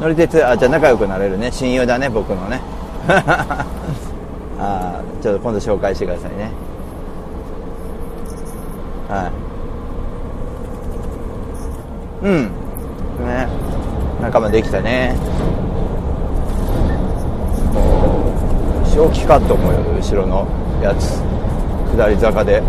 [0.00, 1.50] 乗り鉄あじゃあ仲良くなれるね。
[1.50, 2.60] 親友だね僕のね。
[4.58, 6.50] あちょっと今度紹介してくださいね。
[9.08, 9.30] は
[12.22, 12.26] い。
[12.26, 12.44] うん。
[13.26, 13.46] ね。
[14.20, 15.14] 仲間できたね。
[18.94, 20.46] 正気かと思うよ後ろの
[20.82, 21.22] やつ。
[21.94, 22.62] 下り坂で。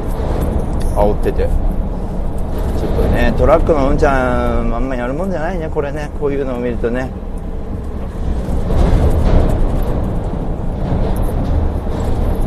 [0.95, 1.43] 煽ってて。
[1.43, 6.11] ちょっとねトラックのうんちゃんあんまやるもんじゃないねこれね。
[6.19, 7.09] こういうのを見るとね。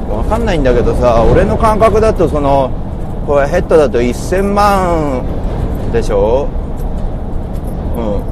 [0.09, 2.71] 分かんないんだけどさ俺の感覚だとその
[3.27, 5.23] これヘッドだと1000万
[5.93, 6.49] でしょ？
[7.97, 8.23] うん。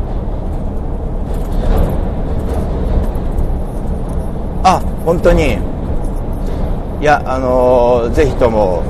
[4.65, 5.59] あ本当に。
[7.01, 8.83] いやあのー、ぜひとも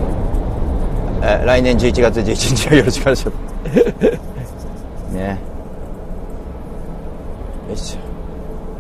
[1.23, 3.39] え来年11月11日はよろしくお願いします。
[5.15, 5.39] ね。
[7.69, 7.99] よいしょ。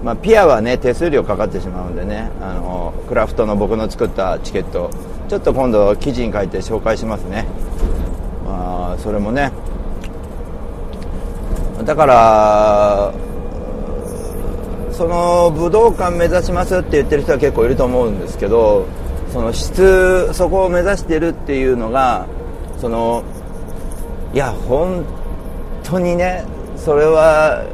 [0.04, 4.88] まあ、ピアはね手数料かかってしまうんでねあのークラフトの僕の作ったチケット。
[5.28, 7.44] ちょっと今度記事に書いて紹介しますね。
[8.46, 9.52] まあそれもね。
[11.84, 13.12] だから
[14.92, 18.86] その武道館目指しますって言ってる人は結構いると思うんですけど
[19.32, 22.26] その質そこを目指してるっていうのが
[22.78, 23.22] その
[24.34, 25.04] いや本
[25.84, 26.44] 当にね
[26.76, 27.64] それは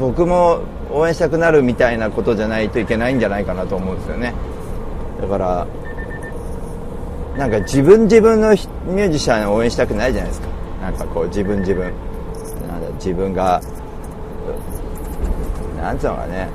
[0.00, 4.34] 僕も応援したくなるみたいなことじゃないといけないんじゃないかなと思うんですよね。
[5.20, 5.66] だから
[7.36, 10.48] なんか自分自分のミュージシャンを応援したくないじゃないですか。
[10.82, 11.92] なんかこう自分自分。
[12.68, 13.60] なんだ自分が
[15.80, 16.48] なんつうのかね。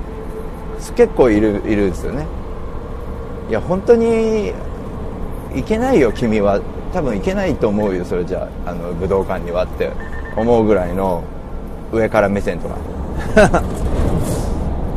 [0.95, 2.25] 結構いるいるんですよね。
[3.49, 4.53] いや本当に
[5.55, 6.61] いけないよ君は。
[6.93, 8.73] 多分いけないと思うよそれじゃあ。
[8.73, 9.91] の武道館にはって。
[10.37, 11.23] 思うぐらいの
[11.91, 12.77] 上から目線とか。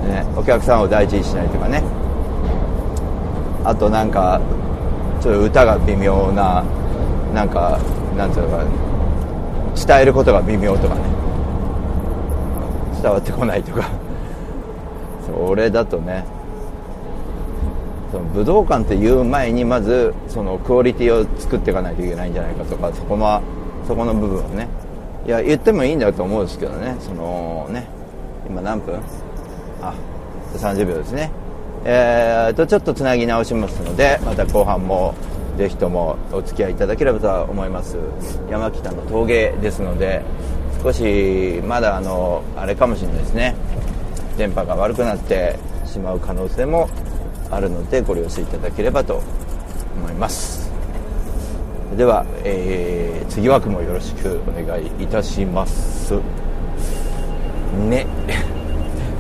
[0.07, 1.83] ね、お客さんを大事にしないとかね。
[3.65, 4.41] あとなんか
[5.21, 6.65] ちょっと歌が微妙な
[7.35, 7.79] なんか
[8.17, 8.65] なんていうか
[9.87, 11.01] 伝えることが微妙とかね。
[13.03, 13.89] 伝わってこないとか。
[15.27, 16.25] それだとね。
[18.11, 23.41] その武道館っていう前にまずそのクオリティを作っていかないといけないんじゃないかとかそこの
[23.87, 24.69] そこの部分をね。
[25.27, 26.97] いや言ってもいいんだと思うんですけどね。
[26.99, 27.87] そのね。
[28.49, 28.97] 今何分？
[29.83, 29.95] あ
[30.57, 31.31] 30秒ですね。
[31.85, 35.15] えーとちょっとつなぎ直しますのでまた後半も
[35.57, 37.97] ぜひともお付き合いいただければと思います。
[38.51, 40.23] 山北の峠ですので
[40.83, 43.55] 少しまだあのあれかもしれないですね。
[44.39, 46.89] 電波が悪くなってしまう可能性も
[47.51, 49.23] あるのでご了承いただければと
[49.97, 50.71] 思います。
[51.97, 56.15] では、えー、次枠もよろしくお願いいたします。
[57.89, 58.07] ね。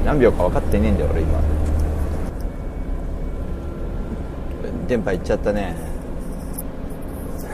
[0.07, 1.41] 何秒か分かってねえんだよ俺今。
[4.91, 5.77] 電波いっちゃったね。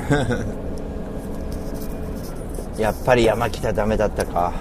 [2.80, 4.54] やっぱり山北ダメだったか。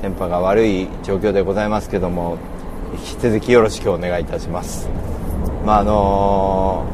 [0.00, 2.36] 電波が悪い状況でございますけども
[2.92, 4.88] 引き続きよろしくお願いいたします。
[5.66, 6.84] まああの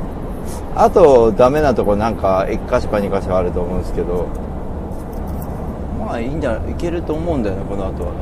[0.75, 4.29] ー、あとダメなとこなんか1箇所か2箇所あると思うんですけど。
[6.07, 8.13] まあいいんじゃないけると思うんだよねこの後は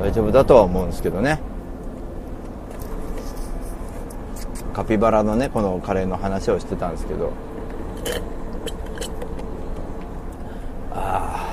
[0.00, 1.38] 大丈夫だとは思うんですけどね。
[4.78, 7.32] カピバラのねこのカレーの話をしてたんですけど。
[10.92, 11.44] あ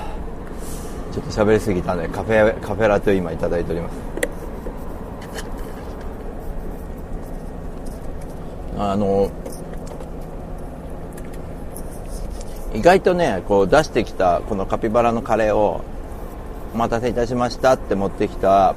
[1.10, 3.96] あちょっと喋りすぎたんでカフェカフェラテを今頂いております。
[8.78, 9.32] あの
[12.76, 15.82] 意外とねこう出してきたこのカピバラのカレーを
[16.76, 18.76] お待たせいたしましたって持ってきた、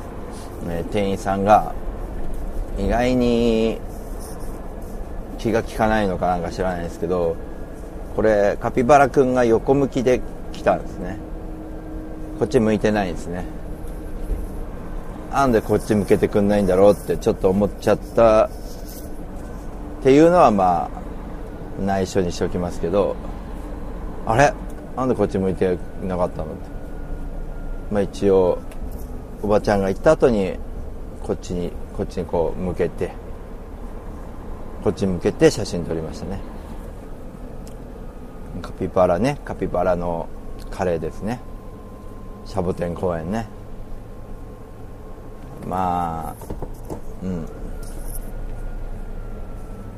[0.66, 1.74] ね、店員さんが
[2.78, 3.78] 意外に
[5.48, 7.36] 気が利かないのかなんか知らないですけど
[8.14, 10.20] これカピバラ君が横向きで
[10.52, 11.16] 来たんですね。
[12.38, 13.44] こっち向いてないんですね。
[15.32, 18.46] なんでこっち向けてくんないんだろうってちょっと思っちゃった。
[18.46, 18.50] っ
[20.02, 20.90] ていうのはま
[21.80, 23.16] あ内緒にしておきますけど
[24.26, 24.52] あれ？
[24.96, 26.52] なんでこっち向いてなかったのって。
[27.90, 28.58] まあ一応
[29.42, 30.56] おばちゃんが行った後に
[31.22, 33.12] こっちにこっちにこう向けて。
[34.82, 36.40] こっち向けて写真撮りましたね。
[38.62, 39.38] カピバラね。
[39.44, 40.28] カピバラの
[40.70, 41.40] カレーですね。
[42.46, 43.46] シャボテン公園ね。
[45.66, 46.34] まあ
[47.22, 47.46] うん。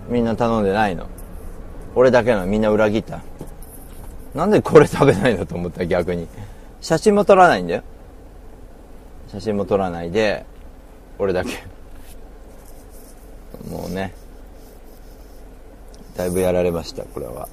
[0.08, 1.06] みんな頼んでないの。
[1.94, 2.46] 俺だけの。
[2.46, 3.20] みんな裏切った。
[4.34, 6.26] なんでこれ食べないのと思った逆に。
[6.80, 7.82] 写真も撮らないんだよ。
[9.28, 10.44] 写真も撮らないで
[11.18, 11.62] 俺だけ。
[13.70, 14.14] もうね。
[16.20, 17.48] だいぶやられましたこれは。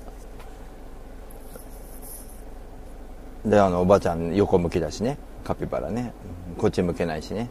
[3.45, 5.17] であのおばちゃん横向きだしね。
[5.45, 6.11] カピバラね。
[6.57, 7.49] こっち向けないしね。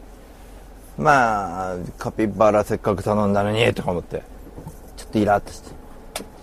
[0.95, 4.21] まあカピバラせっかく頼んだのにとか思って。
[4.95, 5.71] ちょっとイラッとして。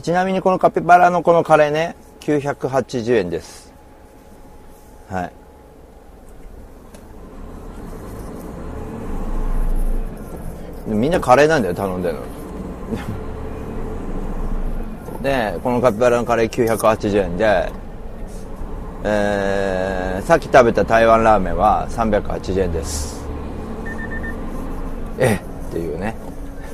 [0.02, 3.72] ちなみにこのカピバラのこのカレーね980円です。
[5.08, 5.32] はい。
[10.88, 13.33] みんなカレーなんだよ頼んでるの。
[15.24, 17.72] でこのカピバラのカレー980円で、
[19.04, 23.24] えー、さっき食べた台湾ラーメンは380円です。
[25.18, 26.14] えっていうね。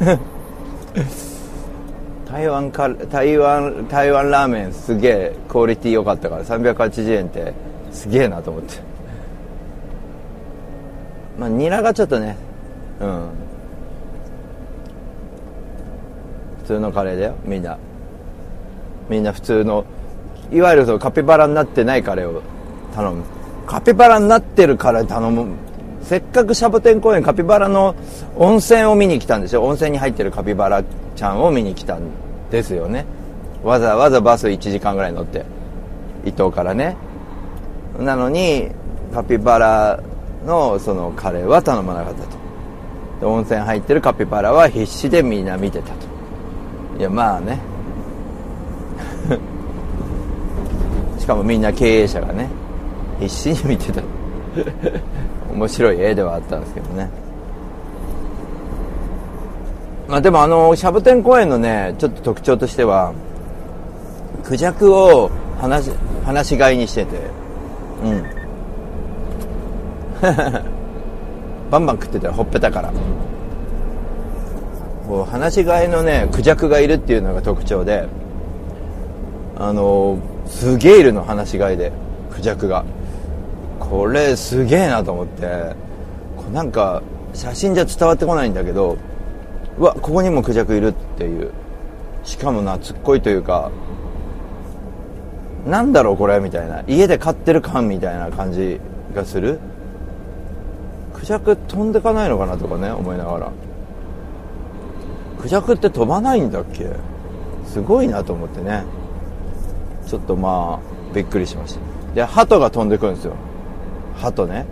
[2.27, 7.53] 台湾か台湾台湾ラーメンすげえクオリティ良かったから380円って
[7.93, 8.81] すげえなと思って。
[11.39, 12.37] まあニラがちょっとね
[13.01, 13.29] うん。
[16.63, 17.79] 普通のカレーだよみんな。
[19.11, 19.85] みんな普通の
[20.53, 22.41] いわゆるそのカピバラになってないカレーを
[22.95, 23.25] 頼む。
[23.67, 25.47] カピバラになってるカレー頼む。
[26.03, 27.95] せっかくシャボテン公園カピバラの
[28.37, 30.83] 温泉を見に来たんですよ温泉に入ってるカピバラ
[31.15, 32.03] ちゃんを見に来たん
[32.51, 33.05] ですよね。
[33.63, 35.45] わざわざバス1時間ぐらい乗って
[36.25, 36.97] 伊東からね。
[37.99, 38.71] なのに
[39.13, 40.01] カピバラ
[40.47, 42.29] のそのカレーは頼まなかったと。
[43.21, 45.95] で温泉入ってるカピバラは必死でみんな見てたと。
[46.99, 47.70] いやまあね。
[51.19, 52.49] しかもみんな経営者がね
[53.21, 54.03] 必死に見てた。
[55.53, 57.09] 面白い絵ではあったんですけどね。
[60.09, 63.13] まあでもあのシャボテン公園のねちょっと特徴としては
[64.43, 65.31] クジャクを
[65.61, 65.91] 放し
[66.25, 67.17] 放し飼いにしてて。
[68.05, 68.25] うん。
[71.71, 72.91] バンバン食ってたよほっぺたから。
[75.07, 78.09] こう放し飼いのねクジャクがいるっていうのが特徴で。
[79.61, 81.93] あのすげえいるの放し飼いで。
[82.33, 82.85] クジャクが。
[83.79, 85.75] これすげえなと思って。
[86.37, 87.03] こなんか
[87.35, 88.97] 写真じゃ伝わってこないんだけど
[89.79, 91.51] うわここにもクジャクいるっていう。
[92.25, 93.71] しかも懐っこいというか
[95.67, 96.83] なんだろうこれみたいな。
[96.89, 98.81] 家で飼ってる感みたいな感じ
[99.15, 99.61] がする。
[101.13, 103.53] クジャク飛んでかないのかなとかね思いながら。
[105.39, 106.87] クジャクって飛ばないんだっけ？
[107.67, 108.85] すごいなと思ってね。
[110.11, 111.81] ちょっとまあびっくりしました。
[112.15, 113.35] で鳩が飛んでくるんですよ。
[114.17, 114.67] 鳩ね。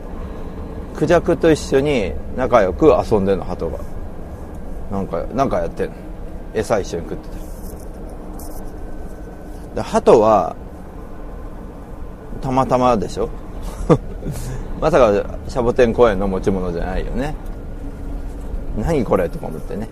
[0.97, 3.79] クジャクと一緒に仲良く遊んでるの鳩が。
[4.91, 5.95] なんかなんかやってんの。
[6.55, 7.37] 餌一緒に食ってた
[9.77, 10.57] で鳩は
[12.41, 13.29] たまたまでしょ？
[14.81, 15.13] まさか
[15.47, 17.37] シャボテン公園の持ち物じゃないよね。
[18.77, 19.89] 何これとか思ってね。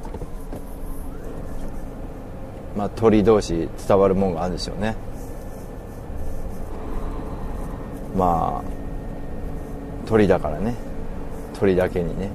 [2.77, 4.97] まあ鳥同士伝わるもんがあるんでしょうね。
[8.17, 10.75] まあ鳥だからね。
[11.59, 12.31] 鳥だけにね。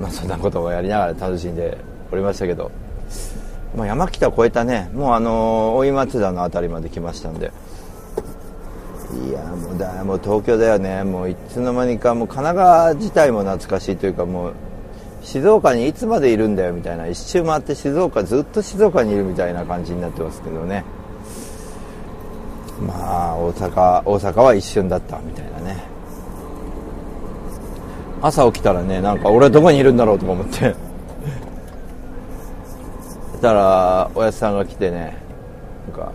[0.00, 1.78] まあそんなことをやりながら楽しんで
[2.12, 2.70] おりましたけど、
[3.76, 4.90] まあ、山北越えたね。
[4.94, 7.52] もうあの大井松田の辺りまで来ましたんで。
[9.28, 11.04] いやもうだもう東京だよね。
[11.04, 14.52] もういつの間にかもう神奈川自体も懐かしいというかもう
[15.22, 17.06] 静岡にいつまでいるんだよみたいな。
[17.06, 20.84] 一周回って静岡ずっと静岡にいるみたいな感じになってますけどね。
[22.80, 25.84] まあ大阪大阪は一瞬だったみたいなね。
[28.22, 30.74] 朝起きたらねなんか俺はどこにいるんだろうとか思って。
[33.32, 35.18] そしたらおやつさんが来てね
[35.86, 36.12] なんか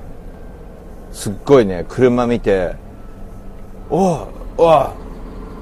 [1.12, 2.76] すっごいね車見て
[3.90, 4.20] おい
[4.58, 4.90] お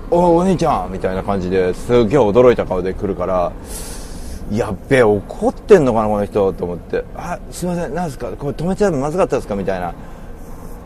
[0.09, 3.51] おお兄ちゃんみたいな感じですげえ驚いた顔で来るから
[4.49, 7.03] やっべえ怒ってんのかなこの人と思って。
[7.13, 8.31] あすいません何ですか？
[8.31, 9.55] これ止めちゃうのまずかったですか？
[9.55, 9.93] みたいな。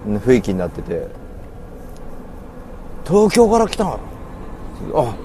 [0.06, 1.08] 雰囲気になってて。
[3.06, 4.00] 東京から来たの？
[4.94, 5.16] あ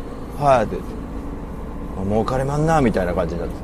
[0.42, 0.76] はいって。
[2.04, 3.54] もう金まんなみたいな感じになって。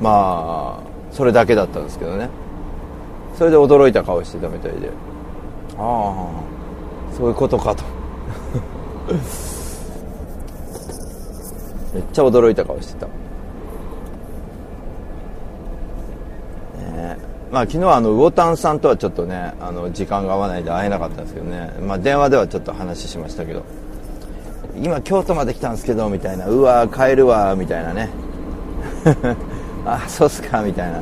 [0.00, 2.28] まあそれだけだったんですけどね。
[3.36, 4.90] それで驚いた顔してたみたいで。
[5.76, 6.26] ああ
[7.16, 7.82] そういうことかと。
[11.94, 13.12] めっちゃ驚いた顔してた、ね、
[17.54, 23.64] まあ昨日はあの魚丹さんとはちょっとねあの時間が合わないで会えなかったんですけどね、まあ、電話ではちょっと話しましたけど。
[24.76, 26.48] 今京都まで来たんですけどみたいな。
[26.48, 28.10] うわ帰るわみたいなね。
[29.86, 31.00] あそうっすかみたいな。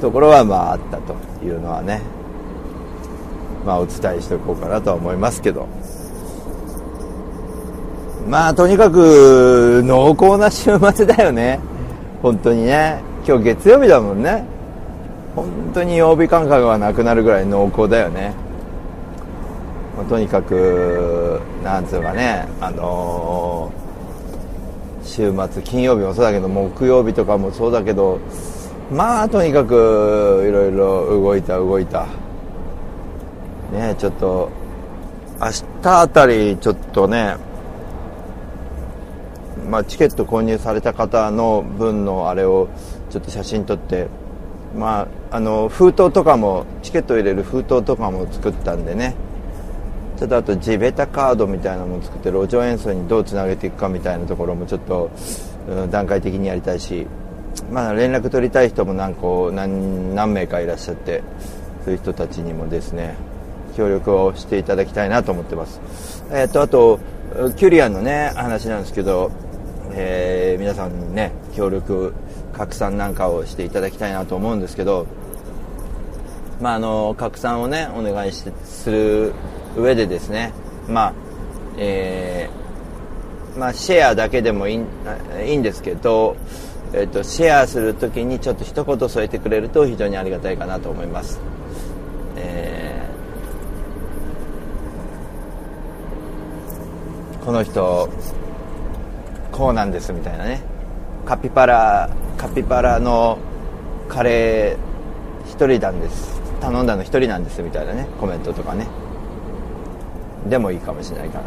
[0.00, 2.00] ところはまああったというのはね。
[3.66, 5.66] まあお伝えしておこうかなとは思いますけど。
[8.28, 11.58] まあとにかく濃厚な週末だよね。
[12.22, 13.00] 本当にね。
[13.26, 14.59] 今日月曜日だもんね。
[15.34, 18.34] 本当に曜日感覚がなくなるぐらい濃厚だよね。
[20.08, 28.18] とにかくなんつうかねあのー、週末金曜日もそうだけど木曜日とかもそうだけど
[28.90, 32.06] まあとにかくいろいろ動いた動いた。
[33.72, 34.50] ねちょっと
[35.40, 35.46] 明
[35.82, 37.36] 日あたりちょっとね
[39.70, 42.68] まあチケット購入された方の分のあれを
[43.10, 44.08] ちょっと写真撮って
[44.76, 49.14] まああの封筒とかもチケット入れる封筒とかも作ったんでね。
[50.18, 55.10] ちょっとあと地べたカードみたいなのも作って路上演奏にどうつなげていくかみたいなところもちょっと、
[55.66, 57.06] うん、段階的にやりたいし。
[57.70, 61.22] まあ、連絡取りたい人も何個何何名かいらっしゃって
[61.84, 63.16] そういう人たちにもですね
[63.76, 65.80] 協力をしていただきたいなと思ってます、
[66.30, 66.98] えーと、あと
[67.56, 69.30] キュリアンのね話なんですけど、
[69.92, 72.12] えー、皆さんにね協力
[72.52, 75.06] 拡散なんかをしていただきたいなと思うんですけど
[76.60, 79.32] まああの拡散をねお願いしてする
[79.76, 80.52] 上でですね
[80.88, 81.14] まあ
[81.78, 84.78] えー、まあシェアだけでもいい
[85.46, 86.36] いいんですけど
[86.92, 91.38] えーと、シェアするときにちょっと一言添えてくれると非常にありがたいかなと思います、
[92.34, 98.08] えー、この人
[99.52, 100.62] こうなんですみたいなね。
[101.26, 103.38] カピバラカピバラの
[104.08, 106.39] カレー1人なんです。
[106.60, 108.86] 頼んだの1人なんですみたいなねコメントとかね。
[110.48, 111.44] でもいいかもしれないかな。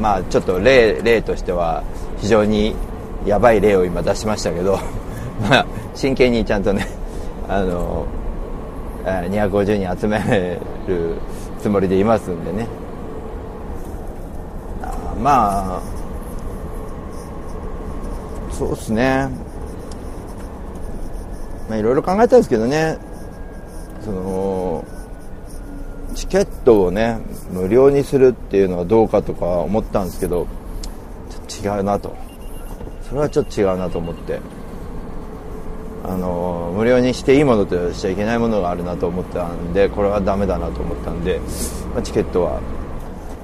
[0.00, 1.82] まあちょっと例例としては
[2.18, 2.74] 非常に
[3.26, 4.78] やばい例を今出しましたけど
[5.48, 6.88] まあ真剣にちゃんとね
[7.48, 8.06] あの
[9.04, 10.18] 250人集め
[10.86, 11.16] る
[11.60, 12.66] つもりでいますんでね。
[15.22, 15.80] まあ
[18.50, 19.28] そうっすね。
[21.68, 22.98] まあいろいろ考えたんですけどね。
[24.04, 24.84] その
[26.14, 27.18] チケットをね
[27.52, 30.46] 無料にするっていうのはどうかとか思ったんですけど
[31.48, 32.16] ちょっと違うなと。
[33.08, 34.40] それはちょっと違うなと思って。
[36.04, 41.40] あの無料にしていいものとしちゃいけないものがあるなと思ったんでこれはダメだなと思ったんで、
[41.94, 42.60] まあ、チケットは。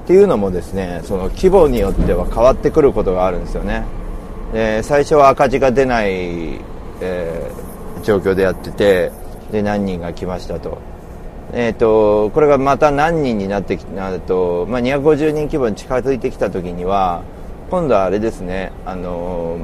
[0.04, 3.84] っていうのもですねその規模によっては変わってくることがあるんですよね。
[4.52, 6.60] で最初は赤字が出ない、
[7.00, 9.12] えー、状況でやってて
[9.50, 10.78] で何人が来ましたと
[11.50, 17.22] えーと、これがまた何人になってきなると、まあ、250人規模に近づいてきた時には
[17.70, 19.58] 今度はあれですね、あの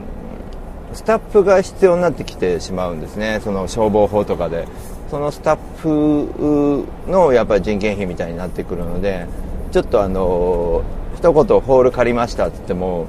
[0.95, 4.67] スタッフが必要になってきてしまうんですね、その消防法とかで。
[5.15, 9.29] そのスタッフのやっぱり人件費みたいになってくるので
[9.71, 10.83] ちょっとあの
[11.17, 13.07] 一言ホール借りましたって言っても、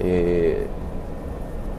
[0.00, 0.66] え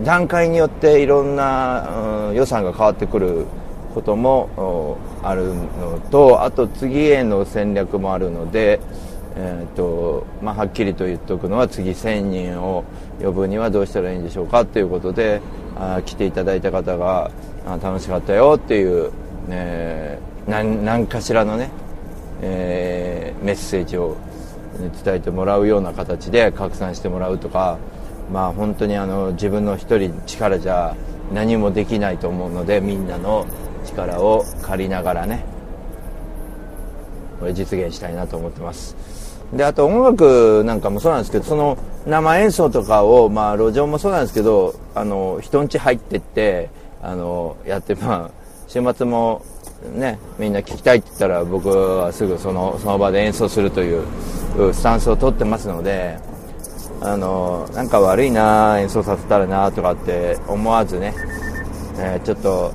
[0.01, 3.47] ー、段階によっていろんな、うん、予算が変わってくる
[3.95, 8.81] こともあるのとあと次への戦略もあるので、
[9.37, 12.83] えーとまあ、はっきりと言っておくのは次1000人を
[13.21, 15.41] 呼ぶにはどうしたらいいんでしょうかということで
[15.77, 17.31] あ来ていただいた方が
[17.65, 19.11] あ楽しかったよっていう、
[19.49, 21.69] えー、何かしらのね、
[22.41, 24.17] えー、メッセージを
[25.03, 27.77] 伝えてもらうような形で拡散してもらうとか、
[28.29, 30.97] まあ、本当にあの自分の一人力じゃ
[31.33, 33.45] 何もできないと思うのでみんなの
[33.85, 35.45] 力を借りながらね
[37.39, 38.95] これ実現したいなと思ってます。
[39.53, 41.77] であと音楽なんかもそうなんですけどその
[42.07, 46.69] 生演奏とかを、まあ、路上もそうなんですけどあの人ん家入ってって
[47.01, 48.31] あのやってまあ
[48.67, 49.43] 週末も
[49.93, 54.03] ねみんな聴きたいって言ったら僕はすぐそのその場で演奏するという
[54.73, 56.17] スタンスを取ってますので
[57.01, 61.13] あのなんか悪いな演奏させたらなとかって思わずね、
[61.97, 62.73] えー、ちょっと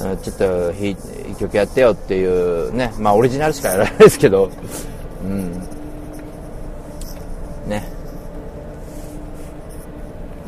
[0.00, 0.96] ちょっと一
[1.38, 4.50] 曲やってよっていうね、まあオリジナルしかやらないですけど、
[5.24, 5.52] うん。
[7.68, 7.86] ね。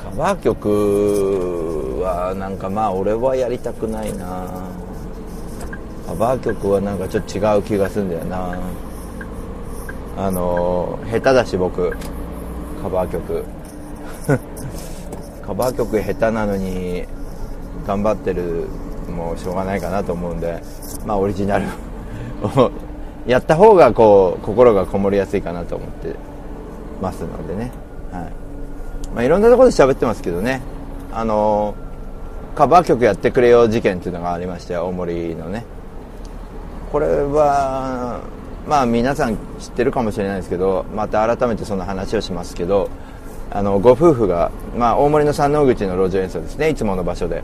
[0.02, 4.48] カバー曲はなんかまあ俺はやりたくないな
[6.06, 8.58] カバー曲はなんかちょっと違う気がするんだよな
[10.16, 11.90] あの、下手だし僕、
[12.82, 13.44] カバー曲。
[15.46, 17.04] カバー曲下手なのに
[17.86, 18.68] 頑張ってる
[19.12, 20.62] もうしょうがないかなと思うんで、
[21.06, 21.66] まあ、オリジナル
[22.42, 22.70] を
[23.26, 26.16] やった方がこう心がこもりやすいかなと思って
[27.00, 27.70] ますのでね、
[28.10, 28.22] はい。
[29.14, 30.60] まあ、いろんなところで喋ってますけどね。
[31.12, 31.74] あの
[32.54, 35.64] カバー曲やってくれよ事件っていうのがありまして大森のね。
[36.90, 38.20] これは
[38.68, 42.90] まあ皆さん知ってるかもしれないですけどまた改めてその話をしますけど
[43.50, 46.70] あのご夫婦が、まあ、大森の山王口の路上演奏ですね。
[46.70, 47.42] いつもの場所で。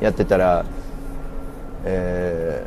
[0.00, 0.64] やってたら、
[1.84, 2.66] え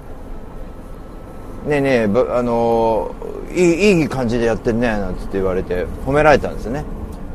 [1.65, 3.13] ー、ねえねえ、あの
[3.53, 6.85] いいいい感じでやってるねなんて言われて褒められたんですね。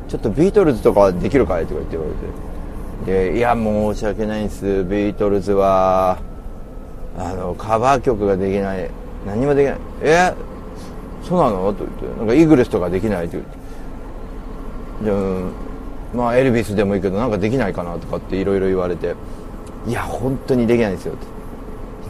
[0.09, 3.33] ちょっとビートルズとかできるかいとか言って言われて。
[3.33, 4.85] でいや申し訳ないんです。
[4.85, 6.19] ビートルズは
[7.19, 8.89] あのカバー曲ができない。
[9.27, 9.79] 何もできない。
[10.03, 10.33] え
[11.23, 11.73] そうなの？
[11.75, 12.19] と言って。
[12.19, 13.57] なんかイーグレスとかできないと言って。
[15.05, 15.15] じゃ
[16.15, 19.15] まあエルビスでもいいけどなんかできないかなとかっていろいろ言われて。
[19.87, 21.15] いや本当にできないですよ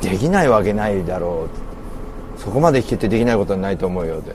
[0.00, 1.48] できないわけないだろ
[2.36, 4.34] うそこまで弾けてできないことはないと思うよって。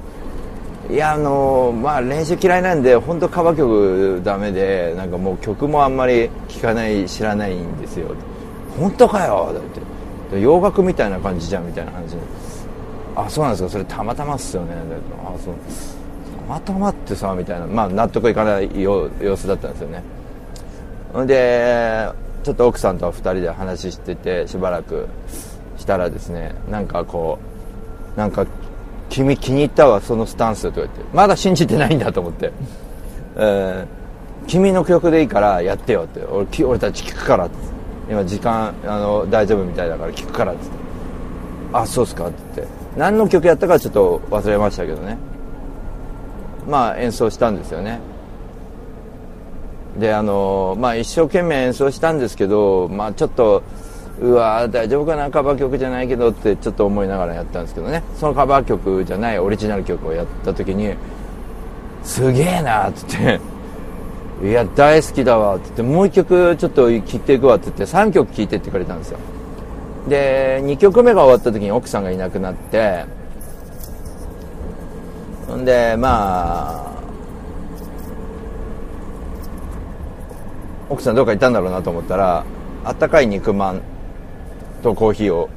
[0.93, 8.15] いやあのまあ練習嫌いなんで本当カバー曲ダメでなんかもう曲もあんまり聴かない知らないんですよ
[8.79, 9.63] 本当かよだっ
[10.31, 10.41] て。
[10.41, 12.15] 洋楽みたいな感じじゃんみたいな話
[13.15, 13.69] あそうなんですか。
[13.69, 14.73] それたまたまっすよね。
[15.23, 15.53] あそう。
[16.47, 17.67] たまたまってさみたいな。
[17.67, 20.03] まあ納得いかない様子だったんですよね。
[21.25, 22.07] で
[22.49, 25.07] ちょっと奥さんと2人で話しててしばらく
[25.77, 27.37] したらですねなんかこ
[28.15, 28.47] うなんか
[29.09, 31.03] 君気に入ったわそのスタンスとか言って。
[31.13, 32.51] まだ信じてないんだと思って、
[33.35, 36.21] えー、君の曲でいいからやってよって。
[36.21, 37.55] 俺俺たち聞くからって。
[38.09, 40.71] 今時間あの大丈夫みたいだから聞くからってって。
[41.71, 42.73] あそうっすかって言って。
[42.97, 45.17] 何の曲やったかちょっと忘れましたけどね。
[46.67, 47.99] まあ演奏したんですよね。
[49.99, 53.63] であのまあ一生懸命演奏したんですけどまあちょっと
[54.21, 55.29] うわ大丈夫かな？
[55.29, 58.03] カバー曲じゃないけどってちょっと思いながらやったんですけどね。
[58.15, 60.93] そのカバー曲じゃないオリジナル曲をやった時に
[62.03, 63.39] すげえなっつって
[64.41, 69.19] いや大好きだわって言ってもう一曲ちょっと聴いていくわって言って3曲聴いてってくれたんですよ。
[70.07, 73.05] で2曲目が終わった時に奥さんがいなくなって
[75.47, 76.98] ほんでまあ
[80.89, 82.45] 奥さんどっか行ったんだろうなと思ったら
[82.83, 83.81] あったかい肉まん
[84.81, 85.49] とコーヒーを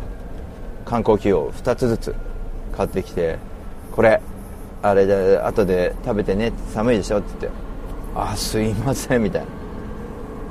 [0.85, 2.15] 缶コーヒーを2つずつ
[2.77, 3.39] 買ってきて
[3.93, 4.21] これ
[4.83, 7.59] あれで後で食べてね寒いでしょって言って
[8.15, 9.63] あすいませんみたいな。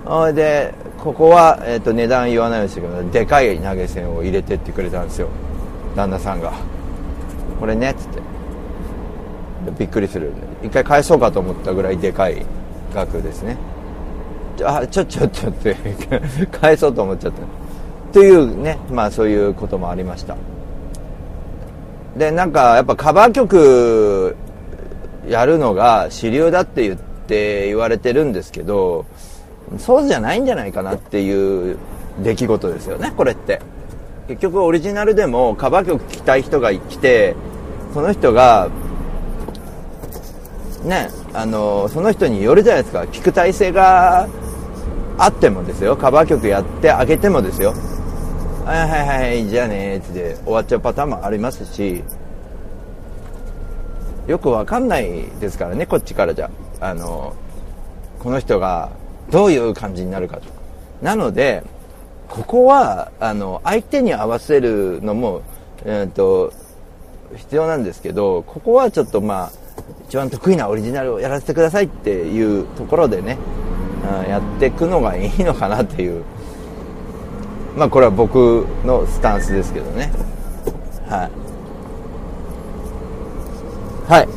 [0.04, 5.30] ほいでここは、えーと、値段言わないようにしてくどでかい投げ銭を入れてってくれたんですよ。
[5.96, 6.54] 旦那さんが。
[7.60, 8.22] これねっつって。
[9.78, 10.32] びっくりする。
[10.64, 12.46] 一回返そうかと思ったぐらいでかい
[12.94, 13.58] 額ですね。
[14.64, 15.76] あちょ ちょちょって
[16.52, 17.40] 返そうと思っちゃった。
[18.14, 20.36] というねまあそういうこともありました。
[22.18, 24.36] でなんかやっぱカバー曲
[25.28, 29.06] やるのが主流だって言って言われてるんですけど
[29.78, 31.78] そうじゃないんじゃないかなっていう
[32.22, 33.62] 出来事ですよねこれって。
[34.28, 37.36] 結局オリジナルでもカバー曲聴きたい人が来て
[37.94, 38.70] その人が
[40.86, 43.08] ねあのその人によるじゃないですか。
[43.08, 44.28] 聴く体制が
[45.18, 45.96] あってもですよ。
[45.96, 47.74] カバー曲やってあげてもですよ。
[48.66, 50.36] はいはいはいじゃあねって。
[50.44, 52.04] 終わっちゃうパターンもありますし。
[54.28, 56.50] よくわかんないですからねこっちからじゃ。
[56.80, 57.34] あの
[58.20, 58.90] この人が
[59.30, 60.44] どういう感じになるかと。
[61.02, 61.64] なので
[62.30, 65.42] ここはあの相手に合わせるのも、
[65.84, 66.54] えーと、
[67.36, 69.52] 必要なんですけどここはちょっとまあ
[70.08, 73.38] 一番得意なオリジナルをやらせてくださいっていうところでね、
[74.24, 76.24] うん、やっていくのがいいのかなっていう。
[77.78, 80.12] まあこれは僕のスタンスですけどね。
[81.08, 81.32] はい。
[84.10, 84.28] はい。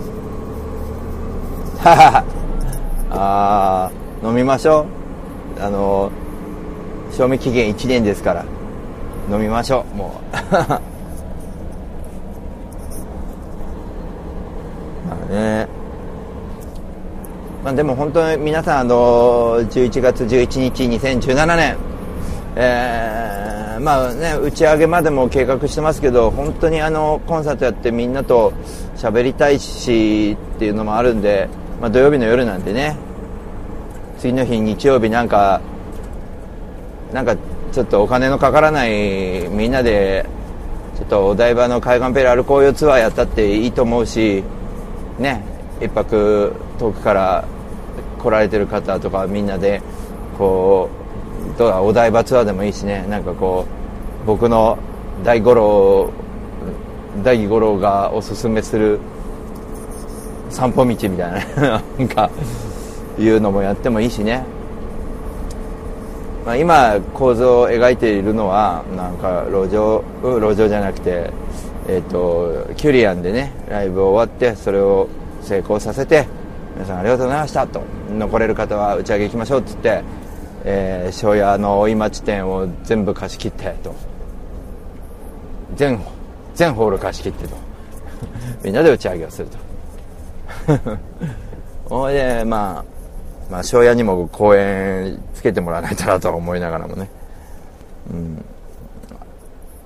[1.80, 2.24] は
[3.10, 3.90] はあ
[4.26, 4.86] 飲みましょ
[5.58, 5.62] う。
[5.62, 6.10] あの
[7.12, 8.44] 賞味期限1年ですから。
[9.30, 10.36] 飲みましょうもう。
[10.52, 10.78] ま
[15.30, 15.83] あね。
[17.64, 21.76] まあでも本当に皆さんあの11月11日2017年
[22.56, 28.52] えー、まあね打ち上げまでも計画してますけど本当にあのコンサートやってみんなと
[28.96, 31.48] 喋りたいしっていうのもあるんで、
[31.80, 32.96] まあ、土曜日の夜なんでね
[34.18, 35.62] 次の日日曜日なんか
[37.14, 37.34] なんか
[37.72, 40.26] ちょっとお金のかからないみんなで
[40.98, 44.44] ちょっとお台場の海岸ペラル紅葉ツアーやったっていいと思うし
[45.18, 45.42] ね
[45.80, 47.44] 一泊遠くから
[48.24, 49.82] 来られてる方とかみんなで
[50.38, 50.88] こ
[51.54, 53.06] うどうだお台場ツアーでもいいしね。
[53.08, 53.66] なんかこ
[54.24, 54.78] う僕の
[55.22, 56.10] 大五郎
[57.22, 58.98] 大五郎がおすすめする
[60.48, 62.30] 散歩道みたいな なんか
[63.18, 64.42] いうのもやってもいいしね。
[66.46, 71.30] まあ、今構造を描いているのはなんか路上路上じゃなくて、
[71.88, 75.08] えーと、キュリアンでねライブ終わってそれを
[75.40, 76.26] 成功させて
[76.74, 80.02] 皆さんありがとうございましたと残れる方は打ち上げ行きましょうっつって、
[80.64, 83.94] えー、庄屋の大井町店を全部貸し切ってと
[85.76, 86.00] 全
[86.54, 87.56] 全ホール貸し切ってと
[88.64, 89.58] みんなで打ち上げをすると
[91.94, 92.94] ほいでまあ
[93.50, 97.10] まあ、庄屋にも公演つけてもらわないとなとは思いながらもね。
[98.10, 98.44] うん。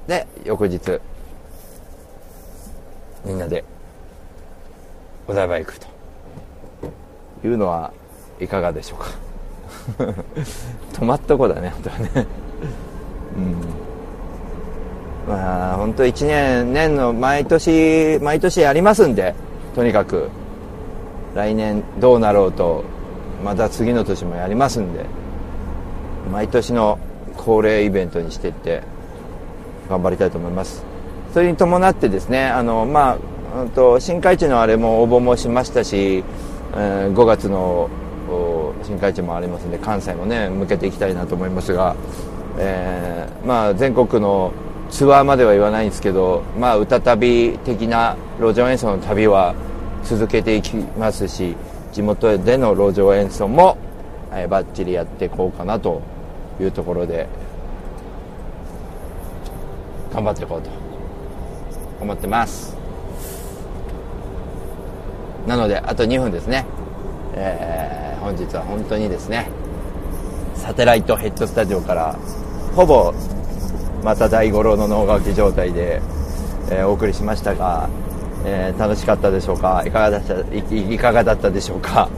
[0.06, 1.00] で、翌日、
[3.24, 3.64] みんなで、
[5.26, 5.97] お台場行くと。
[7.44, 7.92] いうのは
[8.40, 10.14] いかがでしょうか。
[10.92, 12.26] 止まっとこだね、本当はね。
[15.26, 15.34] うん。
[15.34, 19.34] まあ、本当一年、年の毎年、毎年やりますんで、
[19.74, 20.28] とにかく、
[21.34, 22.84] 来年どうなろうと、
[23.42, 25.04] また次の年もやりますんで
[26.30, 26.98] 毎年の
[27.36, 28.82] 恒例イベントにしていって
[29.88, 30.84] 頑張りたいと思います
[31.32, 33.18] それに伴ってですねあのま
[33.54, 36.22] あと新海地のあれも応募もしましたし、
[36.74, 37.88] えー、5月の
[38.82, 41.96] 新海地もありますんで関西もね向けていきたいなと思いますが、
[42.58, 44.52] えー、まあ全国の
[44.90, 49.54] ツアーまでは言わないんですけど、まあ、歌旅的な路上演奏の旅は
[50.02, 51.56] 続けていきますし
[51.92, 53.76] 地元での路上演奏も、
[54.32, 56.02] えー、バッチリやっていこうかなと
[56.60, 57.28] いうところで
[60.12, 60.70] 頑張っていこうと
[62.00, 62.77] 思ってます。
[65.48, 66.64] なのであと2分ですね、
[67.34, 69.48] えー、本日は本当にですね
[70.54, 72.12] サテライトヘッドスタジオから
[72.76, 73.12] ほぼ
[74.04, 76.00] また大五郎の能書き状態で、
[76.70, 77.88] えー、お送りしましたが
[78.44, 79.82] えー、楽しかったでしょうか？
[79.84, 80.34] いかがだった？
[80.54, 82.08] いいかがだったでしょうか？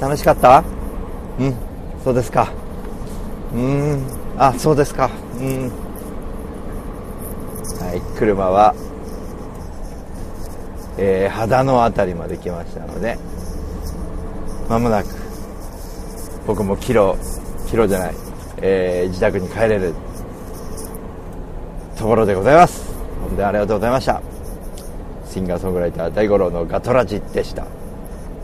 [0.00, 0.64] 楽しかった？
[1.38, 1.54] うん。
[2.02, 2.52] そうですか。
[3.54, 4.02] うん。
[4.36, 5.08] あそうですか。
[5.38, 5.70] うん。
[7.78, 8.02] はい。
[8.18, 8.74] 車は、
[10.98, 13.18] えー、肌の辺りまで来ましたので
[14.68, 15.08] まもなく
[16.46, 17.16] 僕もキロ
[17.68, 18.14] キロじゃない、
[18.58, 19.94] えー、自宅に帰れる
[21.96, 22.92] ところでございます。
[23.20, 24.22] 本当にありがとうございました。
[25.26, 27.66] シンガーソングライター大五郎のガトラジでした。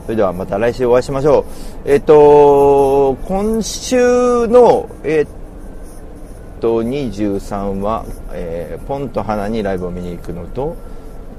[0.06, 1.44] それではまた来週お会いしましょう。
[1.84, 10.76] えっ、と今週のえっ、と23は、えー、ポンと花にライブを見に行くのと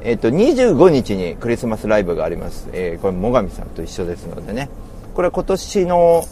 [0.03, 4.69] えっ、と25日にクリスマスライブがあります、えー、これ最上さんと一緒ですのでね。
[5.13, 6.23] これは今年の、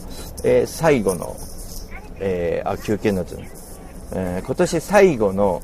[0.43, 1.35] えー、最後の、
[2.19, 3.37] えー、あ休憩のやつ、
[4.13, 5.61] えー、今年最後の、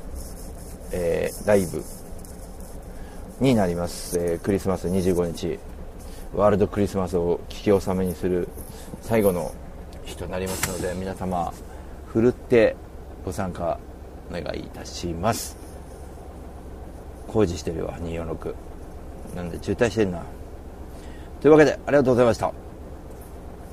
[0.92, 1.82] えー、ライブ
[3.40, 5.58] になります、えー、クリスマス25日。
[6.34, 8.48] ワールドクリスマスを聞き納めにする
[9.00, 9.52] 最後の
[10.04, 11.52] 日となりますので皆様
[12.06, 12.76] ふるって
[13.24, 13.78] ご参加
[14.30, 15.65] お願いいたします。
[17.28, 18.54] 工事してるわ246
[19.34, 20.22] なんで渋滞してんな。
[21.40, 22.52] というわけでありがとうございました。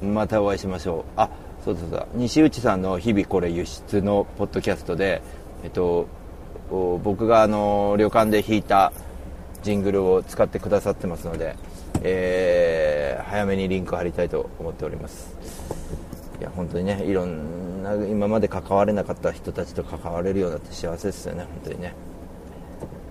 [0.01, 1.03] またお会いしましょう。
[1.15, 1.29] あ
[1.63, 2.07] そうそうそう。
[2.15, 5.21] 西内さんの日々これ輸出のポッドキャストで
[5.63, 6.07] えっと
[6.69, 8.91] 僕があの旅館で弾いた
[9.61, 11.55] ジングルを使ってくださってますので、
[12.01, 15.35] えー、早めにリンク貼りたいと思っております。
[16.39, 21.93] いや本当にねいろんな今まで関われなかった人たちと関われるようになって幸せですよね本当にね、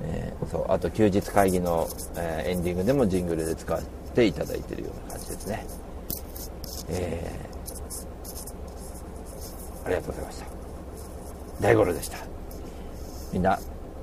[0.05, 3.81] えー、そうあと休日会議の、えー、エンディングでもジングルで使っ
[4.15, 5.67] ていただいてるような感じですね。
[6.89, 10.47] えー、ありがとうございました。
[11.61, 12.19] 大五郎でした。
[13.33, 13.59] みんな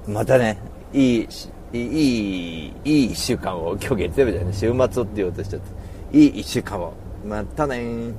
[0.07, 0.57] またね
[0.93, 1.27] いい
[1.73, 4.53] いいいい1週間を今日月曜日だよね。
[4.53, 5.61] 週末をって言おうとしちゃっ
[6.11, 6.93] ていい1週間を。
[7.25, 8.13] またね